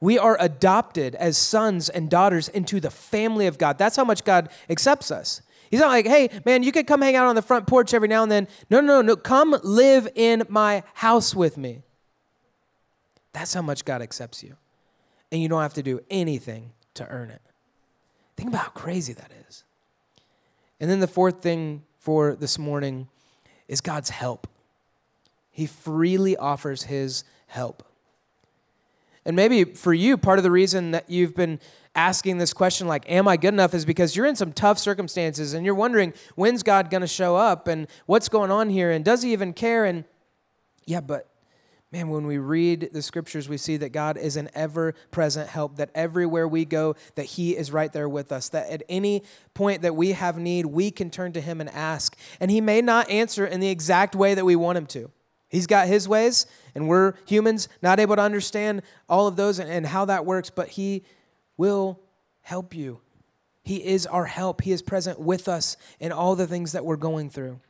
We 0.00 0.18
are 0.18 0.36
adopted 0.40 1.14
as 1.14 1.38
sons 1.38 1.88
and 1.88 2.10
daughters 2.10 2.48
into 2.48 2.80
the 2.80 2.90
family 2.90 3.46
of 3.46 3.58
God. 3.58 3.78
That's 3.78 3.96
how 3.96 4.04
much 4.04 4.24
God 4.24 4.50
accepts 4.68 5.10
us. 5.10 5.40
He's 5.70 5.80
not 5.80 5.88
like, 5.88 6.06
hey, 6.06 6.28
man, 6.44 6.62
you 6.62 6.70
could 6.70 6.86
come 6.86 7.02
hang 7.02 7.16
out 7.16 7.26
on 7.26 7.34
the 7.34 7.42
front 7.42 7.66
porch 7.66 7.92
every 7.94 8.08
now 8.08 8.22
and 8.22 8.30
then. 8.30 8.46
No, 8.70 8.80
no, 8.80 9.00
no, 9.00 9.02
no. 9.02 9.16
Come 9.16 9.56
live 9.62 10.08
in 10.14 10.44
my 10.48 10.82
house 10.94 11.34
with 11.34 11.56
me. 11.56 11.82
That's 13.32 13.52
how 13.52 13.62
much 13.62 13.84
God 13.84 14.00
accepts 14.02 14.42
you. 14.42 14.56
And 15.32 15.42
you 15.42 15.48
don't 15.48 15.62
have 15.62 15.74
to 15.74 15.82
do 15.82 16.00
anything 16.08 16.72
to 16.94 17.06
earn 17.08 17.30
it. 17.30 17.42
Think 18.36 18.50
about 18.50 18.62
how 18.62 18.70
crazy 18.70 19.12
that 19.14 19.30
is. 19.48 19.64
And 20.78 20.90
then 20.90 21.00
the 21.00 21.08
fourth 21.08 21.42
thing 21.42 21.82
for 21.98 22.36
this 22.36 22.58
morning 22.58 23.08
is 23.66 23.80
God's 23.80 24.10
help. 24.10 24.46
He 25.56 25.64
freely 25.64 26.36
offers 26.36 26.82
his 26.82 27.24
help. 27.46 27.82
And 29.24 29.34
maybe 29.34 29.64
for 29.64 29.94
you, 29.94 30.18
part 30.18 30.38
of 30.38 30.42
the 30.42 30.50
reason 30.50 30.90
that 30.90 31.08
you've 31.08 31.34
been 31.34 31.60
asking 31.94 32.36
this 32.36 32.52
question, 32.52 32.86
like, 32.86 33.10
am 33.10 33.26
I 33.26 33.38
good 33.38 33.54
enough, 33.54 33.72
is 33.72 33.86
because 33.86 34.14
you're 34.14 34.26
in 34.26 34.36
some 34.36 34.52
tough 34.52 34.78
circumstances 34.78 35.54
and 35.54 35.64
you're 35.64 35.74
wondering, 35.74 36.12
when's 36.34 36.62
God 36.62 36.90
going 36.90 37.00
to 37.00 37.06
show 37.06 37.36
up 37.36 37.68
and 37.68 37.86
what's 38.04 38.28
going 38.28 38.50
on 38.50 38.68
here 38.68 38.90
and 38.90 39.02
does 39.02 39.22
he 39.22 39.32
even 39.32 39.54
care? 39.54 39.86
And 39.86 40.04
yeah, 40.84 41.00
but 41.00 41.26
man, 41.90 42.10
when 42.10 42.26
we 42.26 42.36
read 42.36 42.90
the 42.92 43.00
scriptures, 43.00 43.48
we 43.48 43.56
see 43.56 43.78
that 43.78 43.92
God 43.92 44.18
is 44.18 44.36
an 44.36 44.50
ever 44.52 44.94
present 45.10 45.48
help, 45.48 45.76
that 45.76 45.88
everywhere 45.94 46.46
we 46.46 46.66
go, 46.66 46.96
that 47.14 47.24
He 47.24 47.56
is 47.56 47.72
right 47.72 47.90
there 47.90 48.10
with 48.10 48.30
us, 48.30 48.50
that 48.50 48.68
at 48.68 48.82
any 48.90 49.22
point 49.54 49.80
that 49.80 49.96
we 49.96 50.12
have 50.12 50.36
need, 50.36 50.66
we 50.66 50.90
can 50.90 51.08
turn 51.08 51.32
to 51.32 51.40
Him 51.40 51.62
and 51.62 51.70
ask. 51.70 52.14
And 52.40 52.50
He 52.50 52.60
may 52.60 52.82
not 52.82 53.08
answer 53.08 53.46
in 53.46 53.60
the 53.60 53.70
exact 53.70 54.14
way 54.14 54.34
that 54.34 54.44
we 54.44 54.54
want 54.54 54.76
Him 54.76 54.84
to. 54.88 55.10
He's 55.48 55.66
got 55.66 55.88
His 55.88 56.08
ways, 56.08 56.46
and 56.74 56.88
we're 56.88 57.14
humans 57.26 57.68
not 57.82 58.00
able 58.00 58.16
to 58.16 58.22
understand 58.22 58.82
all 59.08 59.26
of 59.26 59.36
those 59.36 59.58
and, 59.58 59.70
and 59.70 59.86
how 59.86 60.04
that 60.06 60.24
works, 60.24 60.50
but 60.50 60.68
He 60.70 61.04
will 61.56 62.00
help 62.42 62.74
you. 62.74 63.00
He 63.62 63.84
is 63.84 64.06
our 64.06 64.26
help. 64.26 64.62
He 64.62 64.70
is 64.70 64.80
present 64.80 65.18
with 65.18 65.48
us 65.48 65.76
in 65.98 66.12
all 66.12 66.36
the 66.36 66.46
things 66.46 66.72
that 66.72 66.84
we're 66.84 66.96
going 66.96 67.30
through. 67.30 67.60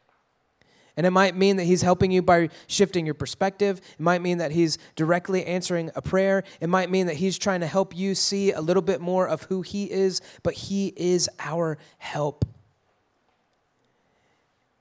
And 0.97 1.07
it 1.07 1.11
might 1.11 1.37
mean 1.37 1.57
that 1.57 1.65
he's 1.65 1.83
helping 1.83 2.11
you 2.11 2.23
by 2.23 2.49
shifting 2.67 3.05
your 3.05 3.15
perspective. 3.15 3.81
It 3.99 4.01
might 4.01 4.23
mean 4.23 4.39
that 4.39 4.53
he's 4.53 4.79
directly 4.95 5.45
answering 5.45 5.91
a 5.95 6.01
prayer. 6.01 6.43
It 6.61 6.69
might 6.69 6.91
mean 6.91 7.07
that 7.07 7.17
he's 7.17 7.39
trying 7.39 7.61
to 7.61 7.67
help 7.67 7.95
you 7.95 8.15
see 8.15 8.53
a 8.53 8.61
little 8.61 8.83
bit 8.83 9.01
more 9.01 9.29
of 9.29 9.43
who 9.45 9.61
he 9.61 9.91
is, 9.91 10.23
but 10.43 10.55
he 10.55 10.95
is 10.97 11.29
our 11.39 11.77
help. 11.99 12.47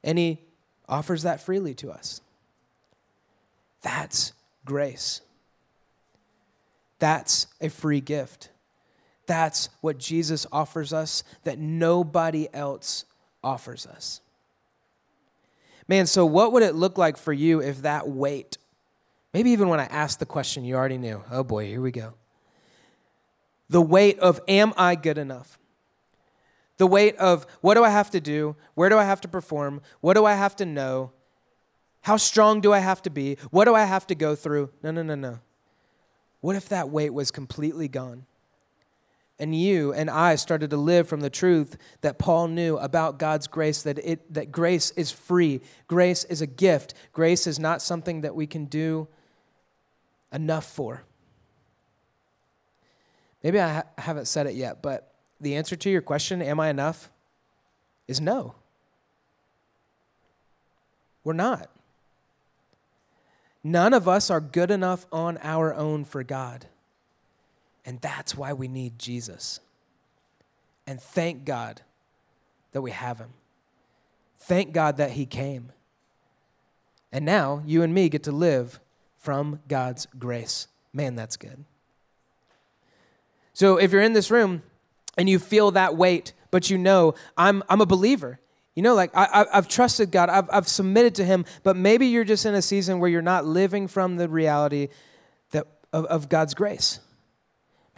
And 0.04 0.18
he 0.18 0.40
offers 0.88 1.24
that 1.24 1.42
freely 1.42 1.74
to 1.76 1.92
us. 1.92 2.22
That's 3.86 4.34
grace. 4.66 5.22
That's 6.98 7.46
a 7.62 7.70
free 7.70 8.02
gift. 8.02 8.50
That's 9.28 9.70
what 9.82 10.00
Jesus 10.00 10.48
offers 10.52 10.92
us 10.92 11.24
that 11.44 11.60
nobody 11.60 12.48
else 12.52 13.06
offers 13.44 13.86
us. 13.86 14.22
Man, 15.88 16.08
so 16.08 16.26
what 16.26 16.52
would 16.52 16.64
it 16.64 16.74
look 16.74 16.98
like 16.98 17.16
for 17.16 17.32
you 17.32 17.62
if 17.62 17.84
that 17.84 18.10
weight, 18.10 18.58
maybe 19.36 19.52
even 19.52 19.70
when 19.70 19.80
I 19.80 19.86
asked 19.86 20.20
the 20.20 20.26
question, 20.26 20.66
you 20.66 20.74
already 20.76 20.98
knew? 20.98 21.24
Oh 21.30 21.44
boy, 21.44 21.68
here 21.68 21.82
we 21.82 21.92
go. 21.92 22.16
The 23.70 23.82
weight 23.82 24.18
of, 24.18 24.42
am 24.48 24.74
I 24.78 24.96
good 24.96 25.20
enough? 25.20 25.60
The 26.78 26.88
weight 26.88 27.18
of, 27.18 27.46
what 27.62 27.76
do 27.76 27.84
I 27.84 27.92
have 27.92 28.10
to 28.12 28.20
do? 28.20 28.56
Where 28.74 28.90
do 28.90 28.98
I 28.98 29.04
have 29.04 29.22
to 29.22 29.28
perform? 29.28 29.82
What 30.02 30.16
do 30.16 30.26
I 30.26 30.34
have 30.34 30.56
to 30.56 30.66
know? 30.66 31.12
How 32.06 32.18
strong 32.18 32.62
do 32.62 32.72
I 32.72 32.80
have 32.80 33.02
to 33.04 33.10
be? 33.10 33.38
What 33.50 33.66
do 33.66 33.74
I 33.74 33.84
have 33.84 34.06
to 34.08 34.16
go 34.16 34.36
through? 34.36 34.70
No, 34.84 34.92
no, 34.92 35.02
no, 35.02 35.16
no. 35.16 35.40
What 36.40 36.56
if 36.56 36.70
that 36.70 36.90
weight 36.90 37.14
was 37.14 37.32
completely 37.32 37.88
gone? 37.88 38.26
and 39.38 39.54
you 39.54 39.92
and 39.92 40.10
I 40.10 40.36
started 40.36 40.70
to 40.70 40.78
live 40.78 41.10
from 41.10 41.20
the 41.20 41.30
truth 41.30 41.78
that 42.02 42.18
Paul 42.18 42.48
knew 42.48 42.78
about 42.78 43.20
God's 43.20 43.48
grace 43.48 43.84
that 43.84 43.98
it 44.00 44.34
that 44.34 44.52
grace 44.52 44.92
is 44.92 45.12
free. 45.12 45.60
Grace 45.88 46.24
is 46.24 46.42
a 46.42 46.48
gift. 46.48 46.94
Grace 47.12 47.46
is 47.46 47.60
not 47.60 47.82
something 47.82 48.22
that 48.22 48.34
we 48.34 48.48
can 48.48 48.64
do 48.64 49.10
enough 50.32 50.66
for. 50.66 51.04
Maybe 53.44 53.60
I 53.60 53.74
ha- 53.74 53.84
haven't 53.98 54.28
said 54.28 54.48
it 54.48 54.56
yet, 54.56 54.82
but 54.82 55.14
the 55.42 55.56
answer 55.56 55.76
to 55.76 55.90
your 55.90 56.02
question, 56.02 56.42
am 56.42 56.60
I 56.60 56.70
enough? 56.70 57.12
is 58.08 58.22
no. 58.22 58.56
We're 61.24 61.34
not. 61.34 61.75
None 63.66 63.96
of 63.96 64.08
us 64.08 64.30
are 64.30 64.40
good 64.40 64.70
enough 64.70 65.08
on 65.12 65.40
our 65.42 65.74
own 65.74 66.06
for 66.06 66.24
God. 66.24 66.68
And 67.84 68.00
that's 68.00 68.38
why 68.38 68.54
we 68.54 68.68
need 68.68 69.00
Jesus. 69.00 69.60
And 70.86 71.02
thank 71.02 71.46
God 71.46 71.82
that 72.74 72.84
we 72.84 72.92
have 72.92 73.18
him. 73.18 73.34
Thank 74.38 74.72
God 74.72 74.98
that 74.98 75.14
he 75.14 75.26
came. 75.26 75.72
And 77.12 77.26
now 77.26 77.64
you 77.66 77.82
and 77.82 77.92
me 77.92 78.08
get 78.08 78.22
to 78.26 78.32
live 78.32 78.80
from 79.18 79.62
God's 79.68 80.06
grace. 80.20 80.68
Man, 80.94 81.16
that's 81.16 81.36
good. 81.36 81.66
So 83.54 83.78
if 83.78 83.92
you're 83.92 84.04
in 84.04 84.14
this 84.14 84.30
room 84.30 84.62
and 85.18 85.28
you 85.28 85.40
feel 85.40 85.72
that 85.72 85.98
weight, 85.98 86.34
but 86.52 86.70
you 86.70 86.78
know, 86.78 87.16
I'm, 87.36 87.64
I'm 87.68 87.82
a 87.82 87.88
believer. 87.88 88.40
You 88.76 88.84
know, 88.84 88.94
like 88.94 89.12
I, 89.16 89.46
have 89.54 89.68
trusted 89.68 90.12
God, 90.12 90.30
I've, 90.30 90.50
I've 90.52 90.68
submitted 90.68 91.16
to 91.16 91.26
Him, 91.26 91.46
but 91.64 91.78
maybe 91.78 92.08
you're 92.08 92.26
just 92.26 92.46
in 92.46 92.54
a 92.54 92.62
season 92.62 93.00
where 93.00 93.10
you're 93.10 93.22
not 93.22 93.46
living 93.46 93.88
from 93.88 94.18
the 94.18 94.28
reality 94.28 94.90
that, 95.52 95.66
of, 95.94 96.06
of 96.06 96.30
God's 96.30 96.54
grace 96.54 97.00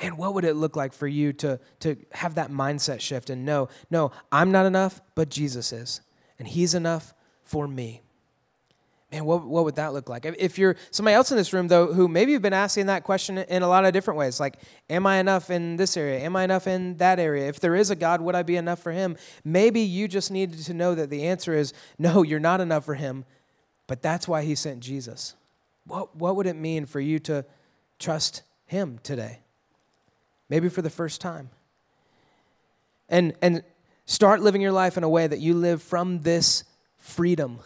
man, 0.02 0.18
what 0.18 0.34
would 0.34 0.46
it 0.46 0.56
look 0.56 0.76
like 0.76 0.94
for 0.94 1.08
you 1.08 1.34
to, 1.34 1.60
to 1.80 1.98
have 2.12 2.36
that 2.36 2.52
mindset 2.52 3.00
shift 3.00 3.30
and 3.30 3.46
know, 3.46 3.70
no, 3.90 4.12
I'm 4.32 4.52
not 4.52 4.66
enough, 4.66 5.02
but 5.16 5.30
Jesus 5.30 5.74
is. 5.74 6.02
And 6.40 6.48
He's 6.48 6.76
enough 6.76 7.14
for 7.44 7.68
me. 7.68 8.02
Man, 9.12 9.24
what, 9.24 9.46
what 9.46 9.64
would 9.64 9.76
that 9.76 9.94
look 9.94 10.10
like? 10.10 10.26
If 10.26 10.58
you're 10.58 10.76
somebody 10.92 11.16
else 11.16 11.32
in 11.32 11.38
this 11.38 11.54
room, 11.54 11.70
though, 11.70 11.94
who 11.94 12.10
maybe 12.10 12.34
you've 12.34 12.42
been 12.42 12.52
asking 12.52 12.88
that 12.88 13.06
question 13.06 13.38
in 13.38 13.64
a 13.64 13.68
lot 13.68 13.86
of 13.86 13.94
different 13.94 14.18
ways, 14.18 14.38
like, 14.38 14.58
am 14.90 15.08
I 15.08 15.18
enough 15.18 15.50
in 15.50 15.78
this 15.78 15.96
area? 15.96 16.20
Am 16.20 16.36
I 16.36 16.44
enough 16.44 16.68
in 16.68 16.98
that 16.98 17.18
area? 17.18 17.48
If 17.48 17.62
there 17.62 17.76
is 17.76 17.90
a 17.90 17.96
God, 17.96 18.20
would 18.20 18.36
I 18.36 18.44
be 18.44 18.58
enough 18.58 18.80
for 18.80 18.92
Him? 18.92 19.16
Maybe 19.46 19.80
you 19.80 20.10
just 20.10 20.30
needed 20.30 20.60
to 20.60 20.74
know 20.74 20.94
that 20.94 21.10
the 21.10 21.26
answer 21.26 21.54
is 21.54 21.74
no, 21.98 22.22
you're 22.22 22.40
not 22.40 22.60
enough 22.60 22.84
for 22.84 22.96
Him, 22.96 23.24
but 23.88 24.02
that's 24.02 24.28
why 24.28 24.44
He 24.44 24.56
sent 24.56 24.82
Jesus. 24.82 25.36
What, 25.86 26.14
what 26.16 26.36
would 26.36 26.48
it 26.48 26.58
mean 26.58 26.86
for 26.86 27.00
you 27.00 27.18
to 27.20 27.46
trust 27.98 28.44
Him 28.66 29.00
today? 29.04 29.40
maybe 30.50 30.70
for 30.70 30.82
the 30.82 30.90
first 30.90 31.22
time. 31.22 31.50
And, 33.10 33.34
and 33.42 33.64
start 34.06 34.42
living 34.42 34.62
your 34.62 34.72
life 34.72 34.98
in 34.98 35.04
a 35.04 35.10
way 35.10 35.28
that 35.28 35.40
you 35.40 35.54
live 35.54 35.82
from 35.82 36.20
this 36.20 36.64
freedom 36.98 37.60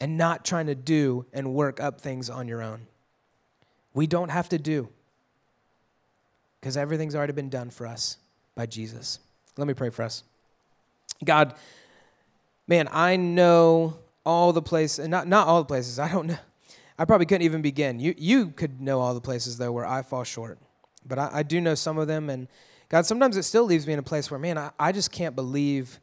and 0.00 0.16
not 0.16 0.44
trying 0.44 0.66
to 0.66 0.74
do 0.74 1.26
and 1.32 1.54
work 1.54 1.80
up 1.80 2.00
things 2.00 2.30
on 2.30 2.48
your 2.48 2.62
own. 2.62 2.86
We 3.94 4.06
don't 4.06 4.30
have 4.30 4.48
to 4.50 4.58
do. 4.58 4.88
because 6.60 6.76
everything's 6.76 7.14
already 7.14 7.32
been 7.32 7.48
done 7.48 7.70
for 7.70 7.86
us 7.86 8.18
by 8.54 8.66
Jesus. 8.66 9.18
Let 9.56 9.66
me 9.66 9.74
pray 9.74 9.90
for 9.90 10.02
us. 10.02 10.22
God, 11.24 11.54
man, 12.66 12.88
I 12.92 13.16
know 13.16 13.96
all 14.24 14.52
the 14.52 14.62
places, 14.62 15.08
not, 15.08 15.26
not 15.26 15.46
all 15.46 15.60
the 15.60 15.66
places, 15.66 15.98
I 15.98 16.10
don't 16.10 16.26
know. 16.26 16.38
I 16.98 17.06
probably 17.06 17.24
couldn't 17.26 17.46
even 17.46 17.62
begin. 17.62 17.98
You, 17.98 18.14
you 18.18 18.48
could 18.48 18.80
know 18.80 19.00
all 19.00 19.14
the 19.14 19.22
places, 19.22 19.56
though, 19.56 19.72
where 19.72 19.86
I 19.86 20.02
fall 20.02 20.22
short. 20.22 20.58
But 21.06 21.18
I, 21.18 21.30
I 21.32 21.42
do 21.42 21.58
know 21.58 21.74
some 21.74 21.96
of 21.96 22.06
them. 22.08 22.28
And 22.28 22.46
God, 22.90 23.06
sometimes 23.06 23.38
it 23.38 23.44
still 23.44 23.64
leaves 23.64 23.86
me 23.86 23.94
in 23.94 23.98
a 23.98 24.02
place 24.02 24.30
where, 24.30 24.38
man, 24.38 24.58
I, 24.58 24.70
I 24.78 24.92
just 24.92 25.10
can't 25.10 25.34
believe 25.34 25.98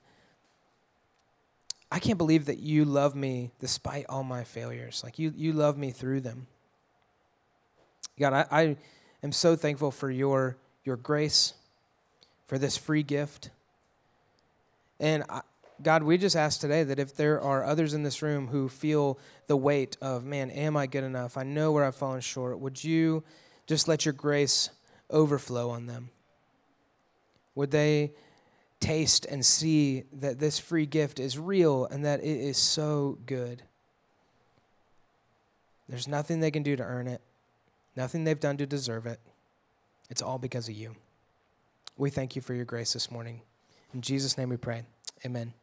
I 1.91 1.99
can't 1.99 2.17
believe 2.17 2.45
that 2.45 2.59
you 2.59 2.85
love 2.85 3.15
me 3.15 3.51
despite 3.59 4.05
all 4.09 4.23
my 4.23 4.43
failures. 4.43 5.01
Like 5.03 5.19
you, 5.19 5.33
you 5.35 5.53
love 5.53 5.77
me 5.77 5.91
through 5.91 6.21
them. 6.21 6.47
God, 8.19 8.33
I, 8.33 8.45
I 8.51 8.77
am 9.23 9.31
so 9.31 9.55
thankful 9.55 9.91
for 9.91 10.09
your, 10.09 10.57
your 10.83 10.97
grace, 10.97 11.53
for 12.45 12.57
this 12.57 12.75
free 12.75 13.03
gift. 13.03 13.51
And 14.99 15.23
I, 15.29 15.41
God, 15.81 16.03
we 16.03 16.17
just 16.17 16.35
ask 16.35 16.59
today 16.59 16.83
that 16.83 16.97
if 16.97 17.15
there 17.15 17.39
are 17.39 17.63
others 17.63 17.93
in 17.93 18.03
this 18.03 18.21
room 18.21 18.47
who 18.47 18.67
feel 18.67 19.19
the 19.45 19.55
weight 19.55 19.95
of, 20.01 20.25
man, 20.25 20.49
am 20.49 20.75
I 20.75 20.87
good 20.87 21.03
enough? 21.03 21.37
I 21.37 21.43
know 21.43 21.71
where 21.71 21.85
I've 21.85 21.95
fallen 21.95 22.21
short. 22.21 22.59
Would 22.59 22.83
you 22.83 23.23
just 23.67 23.87
let 23.87 24.03
your 24.03 24.13
grace 24.13 24.71
overflow 25.11 25.69
on 25.69 25.85
them? 25.85 26.09
Would 27.53 27.71
they 27.71 28.13
taste 28.79 29.25
and 29.25 29.45
see 29.45 30.03
that 30.11 30.39
this 30.39 30.59
free 30.59 30.85
gift 30.85 31.19
is 31.19 31.37
real 31.37 31.85
and 31.85 32.05
that 32.05 32.19
it 32.19 32.39
is 32.39 32.57
so 32.57 33.17
good. 33.25 33.63
There's 35.89 36.07
nothing 36.07 36.39
they 36.39 36.51
can 36.51 36.63
do 36.63 36.75
to 36.75 36.83
earn 36.83 37.07
it, 37.07 37.21
nothing 37.95 38.23
they've 38.23 38.39
done 38.39 38.57
to 38.57 38.65
deserve 38.65 39.05
it. 39.05 39.19
It's 40.09 40.21
all 40.21 40.37
because 40.37 40.67
of 40.67 40.75
you. 40.75 40.95
We 41.97 42.09
thank 42.09 42.35
you 42.35 42.41
for 42.41 42.53
your 42.53 42.65
grace 42.65 42.93
this 42.93 43.09
morning. 43.09 43.41
In 43.93 44.01
Jesus' 44.01 44.37
name 44.37 44.49
we 44.49 44.57
pray. 44.57 44.83
Amen. 45.25 45.53